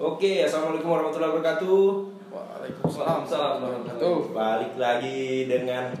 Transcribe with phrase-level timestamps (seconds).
[0.00, 1.84] Oke, assalamualaikum warahmatullahi wabarakatuh.
[2.32, 4.16] Waalaikumsalam warahmatullahi wabarakatuh.
[4.32, 5.92] Balik lagi dengan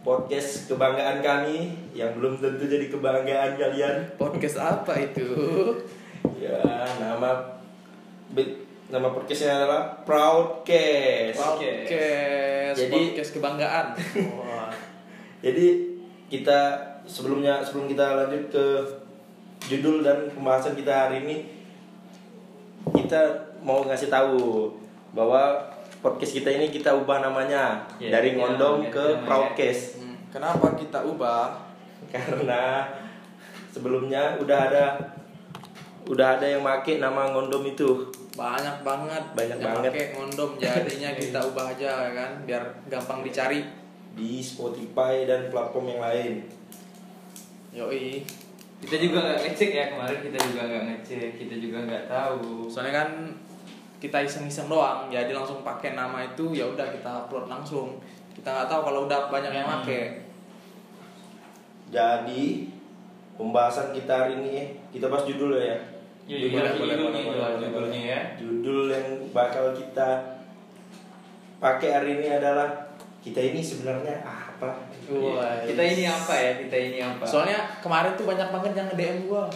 [0.00, 4.16] podcast kebanggaan kami yang belum tentu jadi kebanggaan kalian.
[4.16, 5.28] Podcast apa itu?
[6.40, 7.60] Ya, nama
[8.88, 11.36] nama podcastnya adalah Proudcast.
[11.36, 12.76] Podcast.
[12.80, 13.86] Jadi- podcast kebanggaan.
[15.44, 15.92] Jadi
[16.32, 16.72] kita
[17.04, 18.64] sebelumnya sebelum kita lanjut ke
[19.62, 21.36] judul dan pembahasan kita hari ini
[22.94, 23.20] kita
[23.60, 24.70] mau ngasih tahu
[25.10, 25.58] bahwa
[25.98, 29.24] podcast kita ini kita ubah namanya Ya, dari ya, ngondom ganti ke namanya.
[29.24, 31.64] Proudcast Hmm, Kenapa kita ubah?
[32.06, 32.86] karena
[33.68, 34.84] sebelumnya udah ada
[36.06, 39.24] udah ada yang make nama ngondom itu Banyak banget.
[39.32, 39.90] Banyak yang banget.
[39.90, 43.64] pakai ngondom jadinya kita ubah aja ya kan biar gampang dicari.
[44.12, 46.32] di Spotify dan platform yang lain.
[47.70, 48.24] Yoi.
[48.76, 52.68] Kita juga nggak ngecek ya kemarin kita juga nggak ngecek, kita juga nggak tahu.
[52.68, 53.08] Soalnya kan
[53.96, 57.96] kita iseng-iseng doang, jadi langsung pakai nama itu ya udah kita upload langsung.
[58.30, 59.80] Kita nggak tahu kalau udah banyak yang Hmm.
[59.80, 60.02] pakai.
[61.88, 62.68] Jadi
[63.34, 64.54] pembahasan kita hari ini
[64.90, 65.76] kita bahas judul ya.
[66.26, 68.10] Ya, Judul- ya, boleh, judulnya, boleh, boleh, boleh, judulnya boleh.
[68.10, 68.20] ya.
[68.36, 70.08] Judul yang bakal kita
[71.56, 72.68] pakai hari ini adalah
[73.22, 74.20] kita ini sebenarnya
[74.56, 74.72] apa?
[75.06, 76.52] Wah, Kita ini apa ya?
[76.58, 77.22] Kita ini apa?
[77.22, 79.46] Soalnya kemarin tuh banyak banget yang nge-DM gua.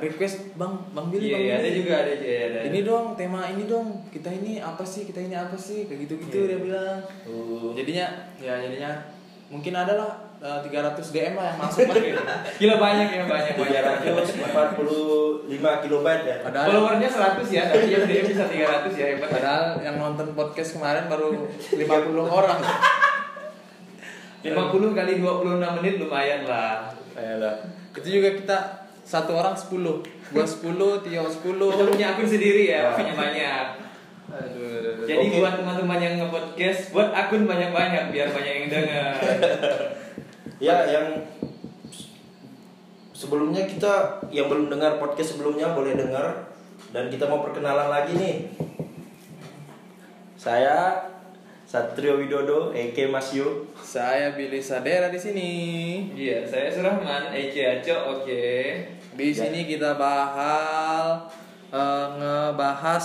[0.00, 2.58] Request, "Bang, Bang Billy, Iya, Bang iya, ada Billy." juga ada juga ada.
[2.64, 3.86] Ini dong, tema ini dong.
[4.08, 5.04] Kita ini apa sih?
[5.04, 5.84] Kita ini apa sih?
[5.84, 6.48] Kayak gitu-gitu Iya.
[6.48, 6.98] dia bilang.
[7.28, 8.06] Oh, Jadinya
[8.38, 8.96] ya jadinya
[9.48, 11.96] mungkin ada lah eh, 300 DM lah yang masuk lah.
[12.62, 13.82] Gila banyak ya banyak banyak.
[14.08, 16.36] 345 kilobyte ya.
[16.40, 19.28] Padahal Followernya 100 ya, tapi yang dia bisa 300 ya hebat.
[19.28, 22.60] padahal yang nonton podcast kemarin baru 50 orang.
[24.54, 26.88] 50 kali 26 menit lumayan lah.
[27.18, 27.54] Ayolah.
[27.92, 28.58] Itu juga kita
[29.02, 30.04] satu orang 10.
[30.30, 31.72] Gua 10, Tio 10.
[31.72, 32.96] Kita punya akun sendiri ya, Wah.
[33.00, 33.64] punya banyak.
[34.28, 35.08] Aduh.
[35.08, 35.36] Jadi Oke.
[35.40, 39.14] buat teman-teman yang nge-podcast, buat akun banyak-banyak biar banyak yang denger.
[40.58, 41.22] Ya, yang
[43.14, 46.50] sebelumnya kita yang belum dengar podcast sebelumnya boleh dengar
[46.90, 48.36] dan kita mau perkenalan lagi nih.
[50.34, 50.98] Saya
[51.68, 53.68] Satrio Widodo, Eke Mas Yu.
[53.76, 55.50] Saya Billy Sadera di sini.
[56.16, 58.48] Iya, saya Surahman, Ece Aco, oke.
[59.12, 61.28] Di sini kita bakal
[61.68, 63.04] eh, ngebahas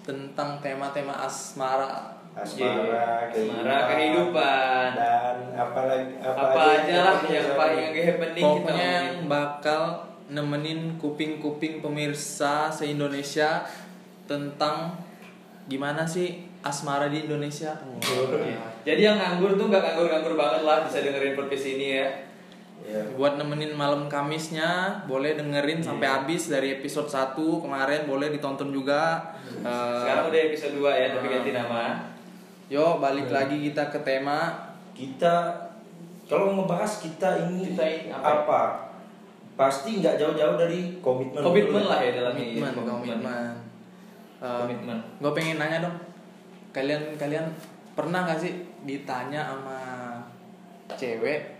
[0.00, 2.16] tentang tema-tema asmara.
[2.32, 4.88] Asmara, Iya, asmara, kehidupan.
[4.96, 9.28] dan apa lagi Apa, aja lah yang paling yang happening kita Pokoknya yang ngomongin.
[9.28, 9.82] bakal
[10.32, 13.68] nemenin kuping-kuping pemirsa se-Indonesia
[14.24, 14.96] tentang
[15.68, 17.72] gimana sih asmara di Indonesia.
[18.00, 18.58] Iya.
[18.84, 22.08] Jadi yang nganggur tuh nggak nganggur-nganggur banget lah bisa dengerin podcast ini ya.
[22.80, 23.02] Ya.
[23.12, 24.70] Buat nemenin malam Kamisnya,
[25.04, 26.14] boleh dengerin sampai Iya.
[26.16, 29.34] habis dari episode 1 kemarin boleh ditonton juga.
[29.44, 31.32] Eh, Sekarang udah episode 2 ya, tapi Ah.
[31.34, 31.84] ganti nama.
[32.68, 34.52] Yo, balik lagi kita ke tema
[34.92, 35.54] Kita
[36.24, 38.42] kalau ngebahas kita ini Kita ini apa?
[38.42, 38.62] apa?
[39.54, 41.38] Pasti nggak jauh-jauh dari komitmen.
[41.38, 42.58] Komitmen lah ya dalam ini.
[42.58, 43.50] komitmen, komitmen.
[44.38, 44.98] Eh, Komitmen.
[45.18, 45.96] gue pengen nanya dong,
[46.70, 47.46] kalian kalian
[47.92, 48.52] pernah gak sih
[48.82, 49.80] ditanya sama
[50.90, 51.58] cewek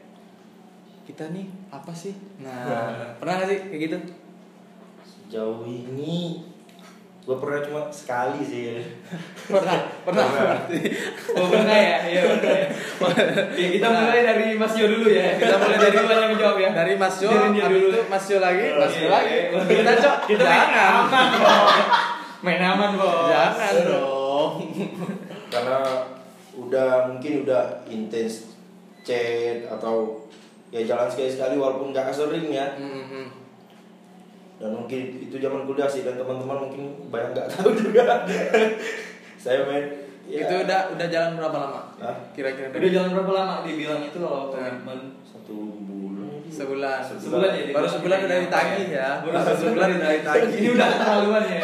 [1.03, 2.13] kita nih apa sih?
[2.39, 3.97] Nah, pernah gak sih kayak gitu?
[5.03, 6.45] Sejauh ini
[7.25, 8.81] gue pernah cuma sekali sih.
[9.53, 10.25] Pernah, pernah.
[10.25, 10.61] Pernah.
[11.37, 12.69] Oh benar ya, iya benar ya.
[13.01, 15.37] Oke, kita mulai dari Mas Yo dulu ya.
[15.37, 16.71] Kita mulai dari dulu yang menjawab ya.
[16.73, 17.89] Dari Mas Dari habis dulu.
[17.93, 19.29] itu Mas Jo lagi, Mas Jo Iya, lagi.
[19.29, 19.61] iya.
[19.61, 21.73] Kita cok, Kita main jangan, aman, bos.
[22.41, 23.29] Main aman, bos.
[23.29, 24.18] jangan dong.
[25.53, 25.79] Karena
[26.55, 28.57] udah mungkin udah intens
[29.03, 30.27] chat atau
[30.69, 32.77] ya jalan sekali-sekali walaupun nggak sering ya.
[32.77, 33.29] Hmm,
[34.59, 38.27] Dan mungkin itu zaman kuliah sih dan teman-teman mungkin banyak nggak tahu juga.
[39.39, 39.87] Saya main
[40.27, 41.81] ya, Itu udah udah jalan berapa lama?
[42.03, 42.17] Hah?
[42.35, 45.15] Kira-kira Udah jalan berapa lama dibilang itu kalau komitmen?
[45.23, 45.57] satu
[45.87, 46.43] bulan.
[46.51, 46.99] Sebulan.
[47.07, 47.63] Sebulan ya.
[47.71, 49.09] Baru sebulan udah ditagih ya.
[49.23, 50.53] Baru sebulan udah ditagih.
[50.59, 51.61] Ini udah keterlaluan ya.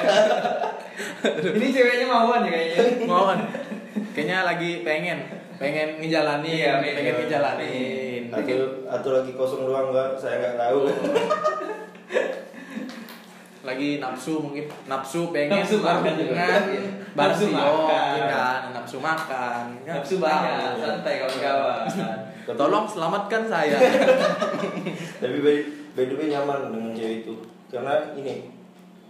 [1.58, 3.04] Ini ceweknya mauan ya kayaknya.
[3.04, 3.38] Mohon.
[4.14, 5.18] Kayaknya lagi pengen,
[5.56, 8.22] pengen ngejalanin, Iya, pengen ngejalanin.
[8.30, 8.30] ngejalanin.
[8.30, 10.14] Atau atau lagi kosong doang nggak?
[10.14, 10.80] Saya nggak tahu.
[13.64, 16.36] Lagi nafsu mungkin, nafsu pengen Nafsu makan juga.
[16.36, 16.82] dengan Iya.
[17.16, 18.28] Nafsu makan, makan.
[18.28, 18.60] kan?
[18.76, 19.62] Nafsu makan.
[19.80, 19.94] kan?
[19.96, 21.84] Nafsu banyak, santai kawan-kawan.
[22.44, 23.80] Tolong selamatkan saya.
[25.24, 25.56] Tapi by,
[25.96, 27.32] by the way nyaman dengan cewek itu
[27.72, 28.52] karena ini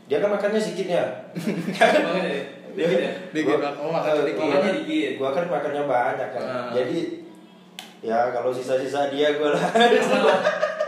[0.04, 1.04] dia kan makannya sedikit ya.
[2.74, 3.12] Dikit ya.
[3.30, 4.42] Dikit, Gua- oh, makan eh, sedikit.
[4.42, 5.12] Makannya dikit.
[5.16, 6.42] Gua kan makannya banyak kan.
[6.42, 6.70] Ah.
[6.74, 6.98] Jadi
[8.04, 9.62] ya kalau sisa-sisa dia gua lah.
[9.72, 10.40] Aman lah.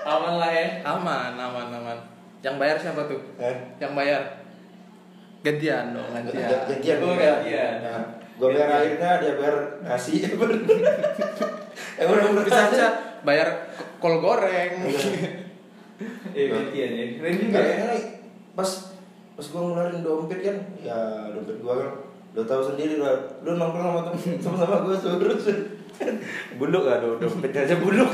[0.06, 0.66] Aman lah ya.
[0.82, 1.98] aman, aman, aman.
[2.42, 3.20] Yang bayar siapa tuh?
[3.38, 3.56] Eh?
[3.78, 4.22] Yang bayar
[5.46, 6.48] gantian dong, gantian.
[6.50, 6.98] Gantian, gantian.
[7.06, 7.74] Oh, gantian.
[7.86, 8.02] Nah,
[8.36, 10.22] gua bayar airnya, dia bayar nasi.
[12.02, 12.88] Emang udah Bisa bisa
[13.22, 13.48] bayar
[14.02, 14.90] kol goreng.
[16.36, 17.04] Eh, gantian ya.
[17.16, 17.94] Keren juga ya.
[18.56, 18.95] pas
[19.37, 20.97] pas gua ngeluarin dompet kan, ya
[21.37, 21.93] dompet gua kan
[22.37, 25.37] lo tahu sendiri lah, lu nongkrong sama temen sama sama gua suruh
[26.61, 28.11] buluk gak do dompet aja buluk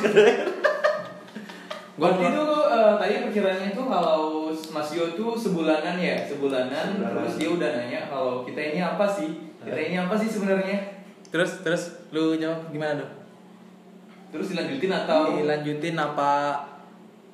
[1.92, 7.20] Gua Waktu itu eh, tadi perkiraannya itu kalau Mas Yo tuh sebulanan ya, sebulanan, Sebulanan.
[7.20, 9.28] terus dia udah nanya kalau kita ini apa sih?
[9.60, 10.78] Kita ini apa sih sebenarnya?
[11.28, 13.12] Terus terus lu jawab gimana dong?
[14.32, 16.32] Terus dilanjutin atau Dilanjutin apa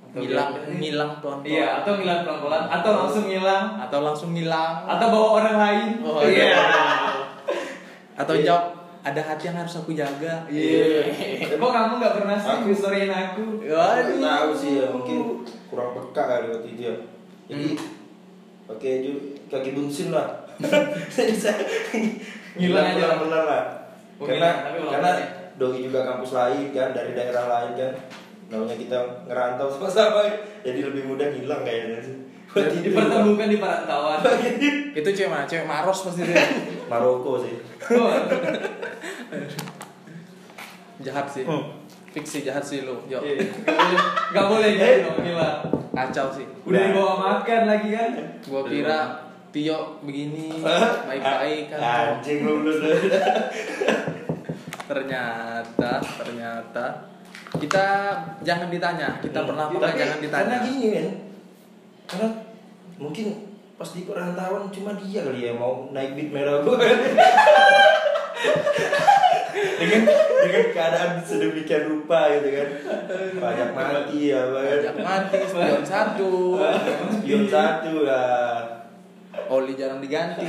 [0.08, 1.46] Atau ngilang dia- ngilang pelan pelan?
[1.46, 4.72] Iya, atau ngilang pelan-pelan atau langsung ngilang Atau langsung ngilang?
[4.86, 5.88] atau bawa orang lain.
[6.00, 6.56] Oh, Iya.
[8.14, 8.44] Atau Iya.
[8.46, 8.64] jawab
[9.00, 10.42] ada hati yang harus aku jaga.
[10.48, 11.06] Iya.
[11.54, 13.62] Kok kamu nggak pernah sih Aku- storyin aku?
[13.62, 15.18] Gak tahu sih ya mungkin
[15.66, 16.94] kurang peka kali waktu itu ya.
[17.46, 17.68] Jadi
[18.66, 20.28] pakai ju- kaki bunsin lah.
[22.58, 23.16] Ngilang aja.
[23.18, 23.62] benar lah.
[24.18, 25.26] Oh, karena ngilang, tapi pelan-pelan karena ya?
[25.54, 27.92] doi juga kampus lain kan dari daerah lain kan.
[28.48, 28.98] Namanya kita
[29.28, 30.24] ngerantau sama-sama
[30.64, 32.16] jadi lebih mudah hilang kayaknya sih.
[32.48, 34.24] Dipertemukan di perantauan.
[34.96, 35.44] Itu cewek mana?
[35.44, 36.40] Cewek Maros pasti dia.
[36.90, 37.60] Maroko sih.
[37.92, 38.08] Oh,
[41.04, 41.44] jahat sih.
[41.44, 41.76] Hmm.
[42.08, 42.96] Fix sih jahat sih lu.
[43.04, 43.20] Yo.
[43.20, 43.44] iya.
[44.32, 45.50] Nggak boleh, nggak boleh gitu gila.
[45.92, 46.48] Kacau sih.
[46.64, 48.10] Udah dibawa makan lagi kan?
[48.48, 49.00] Gua kira
[49.52, 50.64] Tio begini
[51.04, 51.80] baik-baik kan.
[52.16, 52.72] Anjing lu lu.
[52.80, 52.92] lu.
[54.88, 56.84] Ternyata ternyata
[57.56, 57.86] kita
[58.44, 59.48] jangan ditanya, kita Hmm.
[59.48, 60.44] pernah apa jangan ditanya.
[60.52, 61.08] Karena gini men,
[62.04, 62.28] karena
[63.00, 63.26] mungkin
[63.78, 66.76] pas di perantauan cuma dia kali ya mau naik beat merah gue.
[69.78, 70.02] dengan
[70.46, 72.68] dengan keadaan sedemikian rupa gitu kan
[73.38, 76.58] banyak mati ya Banyak kan mati, spion satu,
[77.18, 78.22] spion satu ya
[79.48, 80.46] oli jarang diganti.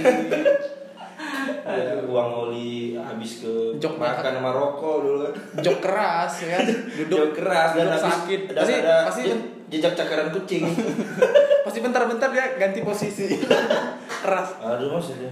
[1.62, 6.66] Ya, uang oli habis ke Jok makan sama rokok dulu kan Jok keras ya kan,
[6.96, 8.42] duduk Jok keras dan sakit.
[8.50, 10.64] ada, Pasti ada pasti je- jejak cakaran kucing
[11.66, 13.36] pasti bentar-bentar dia ganti posisi.
[14.24, 14.58] keras.
[14.60, 15.30] aduh maksudnya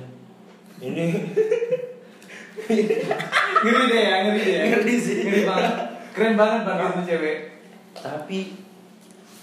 [0.78, 1.16] ini
[3.58, 4.64] Ngeri deh ya, ngeri deh ya.
[4.68, 5.18] Ngeri sih.
[5.24, 5.74] Ngeri banget.
[6.12, 7.38] Keren banget banget tuh cewek.
[7.96, 8.40] tapi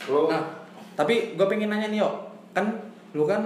[0.05, 0.45] lo Nah,
[0.95, 2.11] tapi gue pengen nanya nih yo,
[2.51, 2.71] kan
[3.11, 3.43] lu kan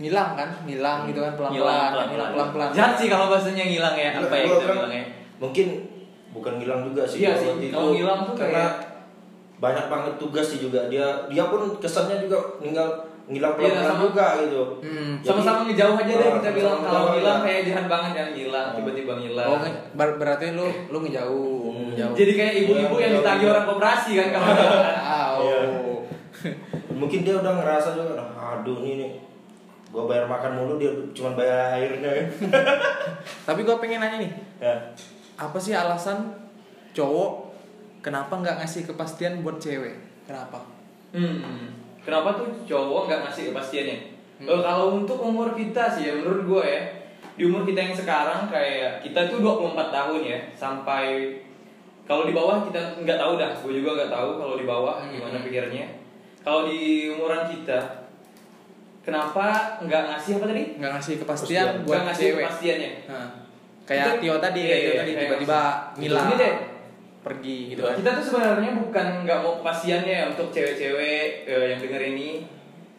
[0.00, 2.68] ngilang kan, ngilang gitu kan pelan-pelan, ngilang pelan-pelan.
[2.72, 5.04] Jahat sih kalau bahasanya ngilang ya, apa ya kita kan bilang ya.
[5.36, 5.66] mungkin
[6.30, 8.78] bukan ngilang juga sih Iya kalau sih, waktu kalau ngilang tuh karena kayak-
[9.60, 12.88] banyak banget tugas sih juga dia dia pun kesannya juga ninggal
[13.26, 17.38] ngilang Iya, pelan-pelan juga gitu Hmm, Sama-sama ngejauh aja deh kita bilang kalau ngejauh ngilang
[17.42, 19.46] kayak jahat banget kan ngilang, tiba-tiba ngilang.
[19.46, 19.58] Oh,
[19.98, 21.84] ber- berarti lu lu ngejauh, Hmm.
[21.92, 22.14] ngejauh.
[22.16, 24.28] Jadi kayak ibu-ibu Iya, yang ditagih orang koperasi kan.
[25.10, 25.36] Wow.
[25.42, 25.60] Iya.
[26.90, 29.10] mungkin dia udah ngerasa juga "Nah, aduh ini nih
[29.90, 32.10] gua bayar makan mulu dia cuma bayar airnya
[33.46, 34.32] Tapi gue pengen nanya nih,
[34.62, 34.74] ya
[35.36, 36.30] apa sih alasan
[36.92, 37.52] cowok
[38.00, 39.96] kenapa nggak ngasih kepastian buat cewek?
[40.24, 40.62] Kenapa?
[41.12, 41.74] Hmm.
[42.00, 43.98] Kenapa tuh cowok nggak ngasih kepastiannya?
[44.40, 44.46] Hmm.
[44.46, 46.82] Kalau untuk umur kita sih ya menurut gue ya
[47.36, 51.36] di umur kita yang sekarang kayak kita tuh 24 tahun ya sampai
[52.04, 55.12] kalau di bawah kita nggak tahu dah gue juga nggak tahu kalau di bawah Hmm.
[55.16, 55.88] gimana pikirnya
[56.44, 57.99] kalau di umuran kita
[59.10, 59.46] kenapa
[59.80, 61.66] nggak ngasih apa tadi Nggak ngasih kepastian Kepastian.
[61.82, 62.38] buat nggak ngasih cewek?
[62.40, 63.26] kepastiannya Nah,
[63.82, 65.60] kayak Itu- Tio tadi, iya, kayak Tio iya, tadi tiba-tiba
[65.96, 66.54] ngilang, deh.
[67.20, 67.94] pergi gitu kan?
[67.96, 72.30] Kita tuh sebenarnya bukan nggak mau kepastiannya ya untuk cewek-cewek eh, yang denger ini.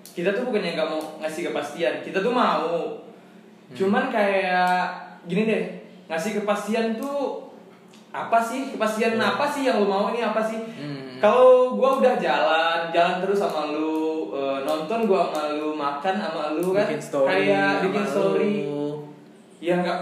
[0.03, 2.99] Kita tuh bukannya nggak mau ngasih kepastian, kita tuh mau.
[3.71, 4.91] Cuman kayak
[5.23, 5.63] gini deh,
[6.05, 7.47] ngasih kepastian tuh
[8.11, 8.75] apa sih?
[8.75, 10.59] Kepastian apa sih yang lu mau ini apa sih?
[10.59, 11.15] Hmm.
[11.17, 16.55] Kalau gua udah jalan, jalan terus sama lu, eh, nonton gua sama lu, makan sama
[16.55, 18.53] lu kan, bikin story, kayak bikin story.
[18.63, 19.05] lu.
[19.59, 19.99] Ya enggak.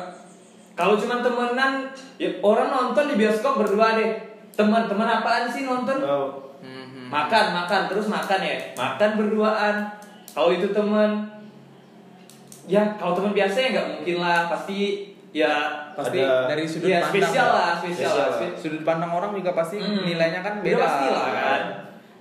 [0.72, 4.16] Kalau cuma temenan, ya orang nonton di bioskop berdua deh.
[4.52, 6.00] Teman-teman apaan sih nonton?
[6.02, 7.08] oh, Hmm.
[7.10, 8.56] Makan, makan, terus makan ya.
[8.76, 9.76] Makan berduaan.
[10.30, 11.26] Kalau itu teman,
[12.66, 14.46] ya kalau teman biasa ya nggak mungkin lah.
[14.48, 14.80] Pasti
[15.30, 15.54] ya
[15.94, 18.56] pasti Ada- dari sudut ya pandang spesial lah, spesial, Spesial lah.
[18.56, 20.04] sudut pandang orang juga pasti Hmm.
[20.04, 21.62] nilainya kan beda pasti lah kan.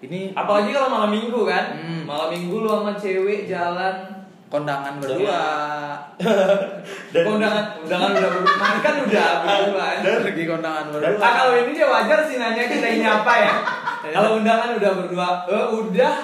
[0.00, 1.64] Ini Apalagi kalau malam minggu kan.
[1.75, 2.02] Hmm.
[2.05, 3.97] Malam minggu lu sama cewek jalan.
[4.49, 5.45] kondangan berdua
[7.12, 8.81] Dan- undangan, undangan udah berdua.
[8.81, 9.97] kan udah berduaan.
[10.25, 13.52] pergi kondangan berdua Ah kalau ini dia wajar sih nanya kita ini apa ya.
[14.17, 16.14] kalau undangan udah berdua, eh udah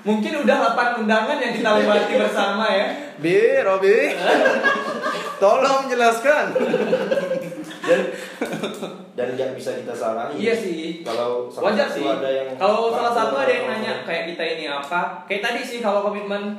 [0.00, 2.86] mungkin udah 8 undangan yang kita lewati bersama ya.
[3.14, 4.16] Bi Robi
[5.36, 6.56] tolong jelaskan
[7.84, 8.00] dan
[9.14, 11.00] dan nggak bisa kita salahin Iya sih.
[11.00, 12.06] kalau salah Wajar satu sih.
[12.06, 15.22] ada yang Kalau salah satu ada yang nanya kayak kita ini apa?
[15.24, 16.58] Kayak tadi sih kalau komitmen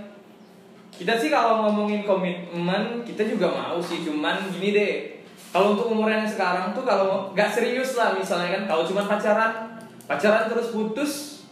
[0.91, 4.93] kita sih kalau ngomongin komitmen kita juga mau sih cuman gini deh
[5.51, 9.75] kalau untuk umur yang sekarang tuh kalau nggak serius lah misalnya kan kalau cuma pacaran
[10.07, 11.43] pacaran terus putus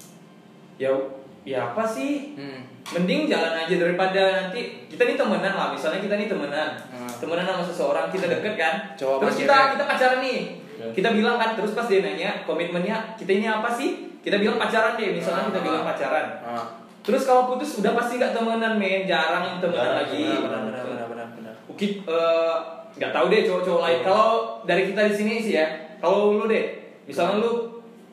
[0.75, 0.95] ya
[1.43, 2.59] ya apa sih Hmm.
[2.93, 7.07] mending jalan aja daripada nanti kita nih temenan lah misalnya kita nih temenan Hmm.
[7.13, 9.69] temenan sama seseorang kita deket kan Cowok terus kita cewek.
[9.71, 10.39] kita pacaran nih
[10.73, 10.85] Ya.
[10.91, 14.95] kita bilang kan terus pas dia nanya komitmennya kita ini apa sih kita bilang pacaran
[14.95, 15.65] deh misalnya kita Ah.
[15.65, 16.65] bilang pacaran Ah.
[16.99, 20.83] terus kalau putus udah pasti nggak temenan men jarang yang temenan Jarang, lagi Benar benar
[20.83, 21.53] benar benar benar.
[21.65, 22.55] Ukit eh,
[22.93, 24.31] nggak tahu deh cowok-cowok lain kalau
[24.63, 26.65] dari kita di sini sih ya kalau lu deh
[27.03, 27.51] misalnya lu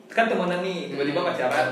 [0.07, 1.29] kan temenan nih tiba-tiba Hmm.
[1.29, 1.67] pacaran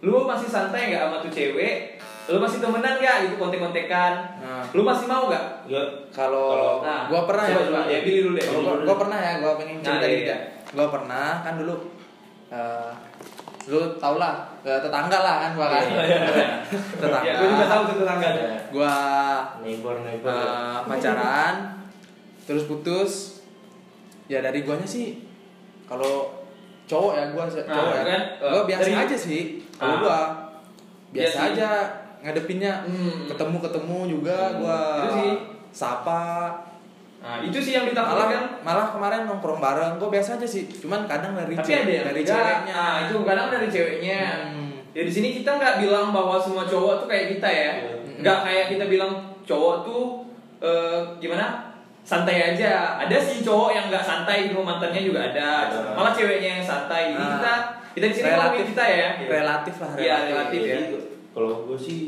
[0.00, 4.64] lu masih santai nggak sama tuh cewek lu masih temenan nggak gitu kontek-kontekan Nah.
[4.70, 7.66] lu masih mau nggak ya Kalau Nah, gua pernah coba, ya.
[7.66, 7.80] coba.
[7.86, 8.44] Ya, pilih dulu deh.
[8.46, 10.32] Gua, gua pernah ya, gua pengen Nah, cerita iya, dikit iya.
[10.32, 10.38] ya.
[10.70, 11.74] Gua pernah kan dulu
[12.50, 12.90] eh
[13.68, 15.84] lu tau lah tetangga lah kan gua kan.
[17.00, 17.22] tetangga.
[17.22, 18.48] ya gue juga tahu tuh tetangga Ya.
[18.68, 18.94] Gua
[19.60, 21.54] neighbor neighbor eh, pacaran
[22.42, 23.12] terus putus.
[24.26, 25.20] Ya dari guanya sih
[25.84, 26.39] kalau
[26.90, 28.02] cowok ya gua se- Nah, cowok ya.
[28.04, 29.42] kan, eh, Gua biasa dari- aja sih.
[29.72, 30.00] Kalau Ah.
[30.00, 30.18] gua
[31.08, 31.48] Iya biasa sih.
[31.54, 31.68] aja
[32.20, 33.24] ngadepinnya Hmm.
[33.26, 35.32] ketemu-ketemu juga gua Itu sih.
[35.70, 36.52] sapa
[37.20, 41.04] nah itu sih yang malah ditakutkan malah kemarin nongkrong bareng gue biasa aja sih cuman
[41.04, 44.72] kadang dari tapi cewek- ada yang dari ceweknya nah itu kadang dari ceweknya Hmm.
[44.90, 47.92] ya di sini kita nggak bilang bahwa semua cowok tuh kayak kita ya Iya.
[48.18, 50.04] nggak kayak kita bilang cowok tuh
[50.58, 51.69] eh, gimana
[52.02, 52.96] santai aja.
[52.98, 55.68] Ada sih cowok yang nggak santai gitu mantannya juga ada.
[55.92, 57.10] Malah ceweknya yang santai.
[57.10, 57.52] Jadi Nah, kita
[57.90, 58.62] kita di sini relatif.
[58.70, 59.08] kita ya.
[59.20, 60.60] Relatif lah Iya, relatif.
[60.60, 60.76] ya.
[60.76, 60.84] Jadi,
[61.30, 62.00] kalau gue sih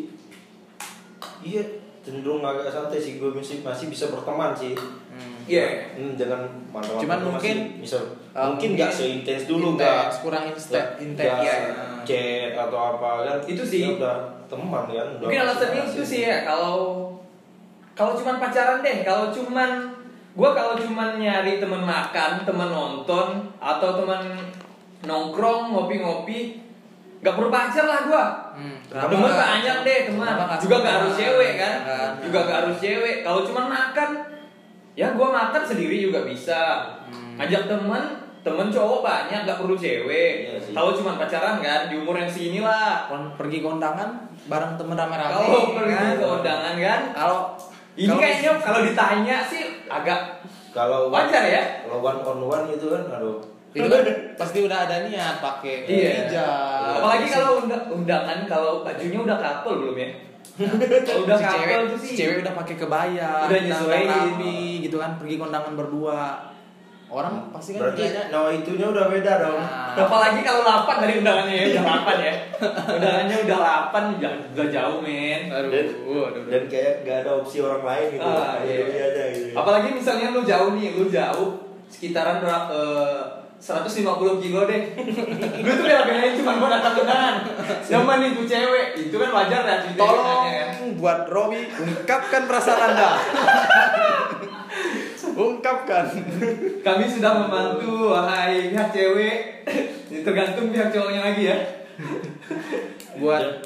[1.42, 1.62] iya
[2.02, 3.18] cenderung agak santai sih.
[3.18, 4.74] Gue masih masih bisa berteman sih.
[4.74, 5.44] Hmm.
[5.44, 5.92] iya.
[5.92, 6.40] Hmm, dengan
[6.72, 8.00] mantan Cuman mungkin, bisa
[8.32, 11.56] uh, mungkin nggak seintens dulu intens, nggak kurang nggak- intens, nggak iya,
[12.02, 13.10] chat atau apa.
[13.22, 13.84] Kan Itu sih.
[13.84, 14.16] ya udah
[14.48, 17.08] teman kan udah mungkin alasannya itu sih ya kalau
[17.92, 19.92] kalau cuman pacaran deh kalau cuman
[20.32, 24.22] gua kalau cuman nyari temen makan temen nonton atau temen
[25.04, 26.62] nongkrong ngopi-ngopi
[27.22, 28.24] nggak perlu pacar lah gua.
[28.58, 30.34] Hmm, temen banyak deh teman.
[30.58, 31.76] Juga gak harus cewek kan?
[31.86, 32.10] Kan.
[32.18, 33.22] juga gak harus cewek.
[33.22, 34.10] Kalau cuman makan
[34.98, 36.90] ya gua makan sendiri juga bisa.
[37.06, 37.38] Hmm.
[37.38, 38.02] ajak temen
[38.42, 40.50] temen cowok banyak gak perlu cewek.
[40.50, 40.74] Iya sih.
[40.74, 43.06] kalau cuman pacaran kan di umur yang segini lah.
[43.06, 46.18] Kon- pergi kondangan bareng temen rame-rame kalau pergi kan?
[46.18, 47.00] ke undangan kan?
[47.14, 47.40] Kalau
[47.94, 51.84] ini kayaknya kalau ditanya sih agak kalau wajar ya.
[51.84, 53.36] kalau one on one itu kan aduh.
[53.72, 56.28] Itu kan pasti udah ada niat pakai Iya.
[56.28, 57.00] hijab.
[57.00, 60.08] Apalagi kalau unda- undangan kalau bajunya udah couple belum ya?
[60.52, 64.80] Kalau udah si cewek couple tuh si sih cewek udah pakai kebaya Udah nyesuaiin.
[64.80, 66.51] gitu kan pergi kondangan berdua
[67.12, 69.60] orang pasti kan berarti nilainya- no itunya udah beda dong
[69.92, 72.34] Nah, apalagi kalau 8 dari undangannya ya udah 8 ya
[72.96, 73.58] undangannya udah
[73.92, 76.42] 8 udah, udah jauh men aduh, dan, aduh, aduh.
[76.48, 78.76] dan kayak gak ada opsi orang lain gitu Ah, iya.
[78.82, 81.48] dia aja gitu apalagi misalnya lu jauh nih lu jauh
[81.86, 83.20] sekitaran berapa eh,
[83.58, 84.02] 150
[84.40, 84.82] kilo deh
[85.62, 87.36] lu tuh bela-belain cuma mau datang undangan
[87.84, 90.98] zaman itu cewek itu kan wajar lah cerita Tolong ceritanya kan.
[90.98, 93.10] buat Robi ungkapkan perasaan Anda.
[95.32, 96.04] ungkapkan.
[96.84, 99.36] Kami sudah membantu wahai pihak cewek.
[100.22, 101.56] Tergantung pihak cowoknya lagi ya.
[103.20, 103.64] Buat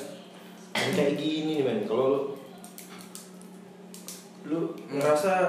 [0.76, 2.20] kayak gini nih men kalau lu
[4.46, 5.49] lu ngerasa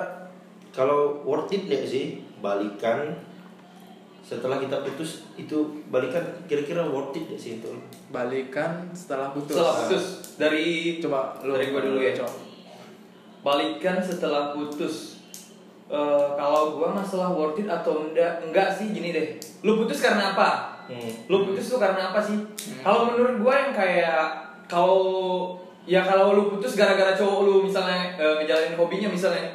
[0.71, 3.13] kalau worth it gak sih balikan
[4.24, 7.69] setelah kita putus itu balikan kira-kira worth it gak sih itu
[8.09, 9.59] balikan setelah putus.
[9.59, 10.05] Setelah putus
[10.39, 12.13] dari Coba lu dari gua dulu ya.
[12.17, 12.33] Coba.
[13.43, 15.16] Balikan setelah putus.
[15.88, 19.27] Eh, kalau gua masalah worth it atau enggak enggak sih gini deh.
[19.62, 20.50] Lu putus karena apa?
[20.86, 21.27] hmm.
[21.27, 22.36] Lu putus tuh karena apa sih?
[22.77, 24.27] Kalau menurut gua yang kayak
[24.67, 29.48] kalau ya kalau lu putus gara-gara cowok lu misalnya eh, ngejalanin hobinya misalnya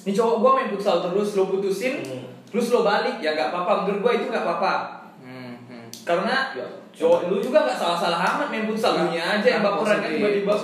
[0.00, 2.22] ini cowok gua main futsal terus lu putusin Hmm.
[2.46, 4.74] terus lu balik ya nggak apa-apa menurut gua itu nggak apa-apa
[5.18, 5.86] Hmm, hmm.
[6.02, 9.98] karena ya, cowok lu juga nggak salah-salah amat main futsal lu nya aja yang baperan
[9.98, 10.54] kan tiba-tiba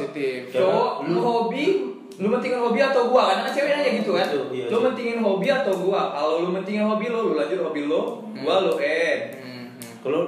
[0.53, 1.67] cowok lu- hobi
[2.17, 4.85] lu mentingin hobi atau gua karena kan cewek nanya gitu kan iya lu sih.
[4.85, 8.01] mentingin hobi atau gua kalau lu mentingin hobi lu lu lanjut hobi lu
[8.35, 9.93] gua lu eh Hmm, hmm.
[10.01, 10.23] kalau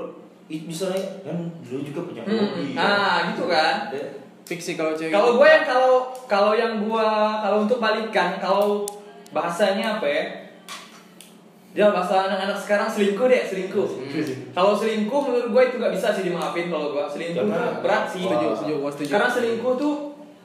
[0.47, 2.75] i- misalnya kan dulu juga punya Hmm, hobi ya.
[2.75, 3.75] nah, gitu kan.
[3.89, 5.09] Dan- Fiksi kalau cewek.
[5.11, 5.93] Kalau gue yang kalau
[6.25, 7.05] kalau yang gua
[7.39, 8.89] kalau untuk balikan kalau
[9.29, 10.25] bahasanya apa ya?
[11.71, 13.85] Dia bahasa anak-anak sekarang selingkuh deh, selingkuh.
[13.85, 14.25] Hmm.
[14.51, 18.05] Kalau selingkuh menurut gue itu gak bisa sih dimaafin kalau gua selingkuh Karena- tuh berat
[18.09, 18.25] sih.
[18.25, 19.11] Setuju, setuju, gua setuju.
[19.11, 19.95] Karena selingkuh tuh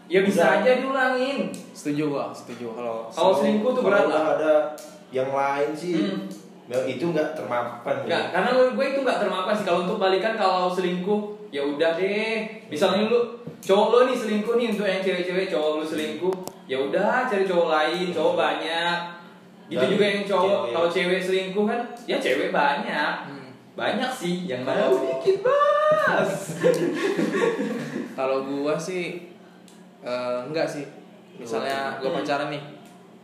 [0.05, 0.55] ya bisa Udah.
[0.59, 1.39] aja diulangin.
[1.71, 4.23] Setuju gua, setuju kalau Kalau selingkuh tuh berat lah.
[4.35, 4.53] ada
[5.09, 6.25] yang lain sih Hmm.
[6.63, 8.03] Memang itu nggak termapan ya.
[8.05, 11.91] Enggak, karena menurut gue itu nggak termakan sih kalau untuk balikan kalau selingkuh ya udah
[11.93, 12.39] deh.
[12.67, 13.19] Misalnya lu
[13.59, 17.67] cowok lo nih selingkuh nih untuk yang cewek-cewek cowok lu selingkuh, ya udah cari cowok
[17.69, 18.97] lain, cowok banyak.
[19.65, 20.71] Gitu Dan juga yang cowok cewek.
[20.71, 23.13] kalau cewek selingkuh kan ya cewek banyak.
[23.27, 23.47] Hmm.
[23.73, 26.31] Banyak sih yang mau dikit bas.
[28.15, 29.32] Kalau gua sih
[30.03, 30.85] eh, enggak sih.
[31.33, 32.17] Misalnya gua Hmm.
[32.19, 32.61] pacaran nih,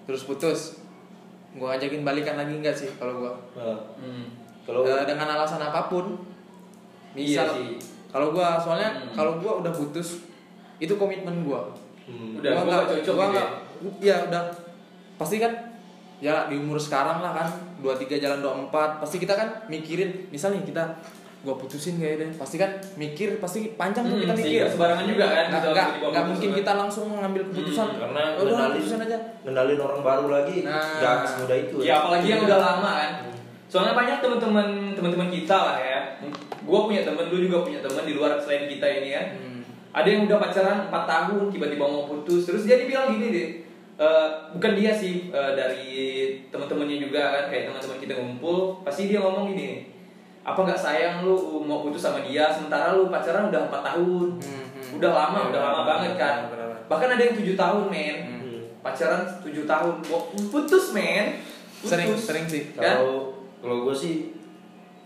[0.03, 0.81] terus putus,
[1.53, 3.33] gua ngajakin balikan lagi enggak sih kalau gua.
[3.53, 4.25] Nah, Hmm.
[4.63, 6.17] kalau Eh, dengan alasan apa pun.
[7.11, 7.69] Iya Misal, sih.
[8.07, 9.13] kalau gua soalnya Hmm.
[9.13, 10.25] kalau gua udah putus,
[10.77, 11.67] itu komitmen gua.
[12.05, 13.49] hmm, Udah, gua nggak cocok gua gitu nggak,
[14.01, 14.43] ya udah.
[15.15, 15.53] Pasti kan
[16.17, 17.47] ya di umur sekarang lah kan
[17.79, 20.83] 23 jalan 24 pasti kita kan mikirin misalnya kita
[21.39, 25.05] gua putusin kayak deh pasti kan mikir pasti panjang tuh Hmm, kita mikir nggak sembarangan
[25.07, 26.57] juga kan, nggak nggak mungkin kan.
[26.57, 30.99] kita langsung mengambil keputusan Hmm, karena oh, udah putusin aja ngenalin orang baru lagi Nah.
[30.99, 32.47] nggak semudah itu Ya apalagi yang Iya.
[32.47, 33.11] udah lama kan.
[33.65, 35.99] Soalnya banyak teman-teman teman-teman kita lah ya.
[36.61, 39.25] Gua punya temen, lu juga punya temen di luar selain kita ini kan.
[39.31, 39.61] Hmm.
[39.91, 42.43] Ada yang udah pacaran 4 tahun tiba-tiba mau putus.
[42.43, 43.49] Terus dia bilang gini deh.
[43.97, 45.91] eh, bukan dia sih eh, dari
[46.47, 49.91] teman-temannya juga kan kayak teman-teman kita ngumpul pasti dia ngomong gini
[50.49, 54.65] apa nggak sayang lu mau putus sama dia sementara lu pacaran udah empat tahun Hmm,
[54.71, 54.97] hmm.
[54.97, 56.81] udah lama Iya, udah lama benar, banget kan benar, benar.
[56.85, 58.61] bahkan ada yang tujuh tahun men Hmm.
[58.79, 59.93] pacaran 7 tahun
[60.47, 61.25] putus men
[61.75, 61.89] putus.
[61.89, 62.97] sering sering sih Kan?
[62.97, 64.15] kalau kalau gue sih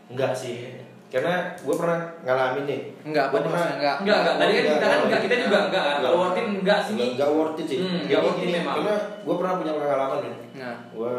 [0.07, 0.77] enggak sih
[1.09, 4.35] karena gue pernah ngalamin nih enggak apa Gua nih pernah enggak Enggak, enggak.
[4.35, 5.83] Tadi kan kita kan enggak, kita juga enggak.
[5.83, 5.95] kan.
[5.99, 6.93] Kalau worth it enggak sih.
[6.95, 7.77] Enggak, enggak worth it sih.
[7.79, 8.75] Hmm, enggak worth it memang.
[8.75, 10.33] Karena gue pernah punya pengalaman nih.
[10.55, 11.13] nah Gue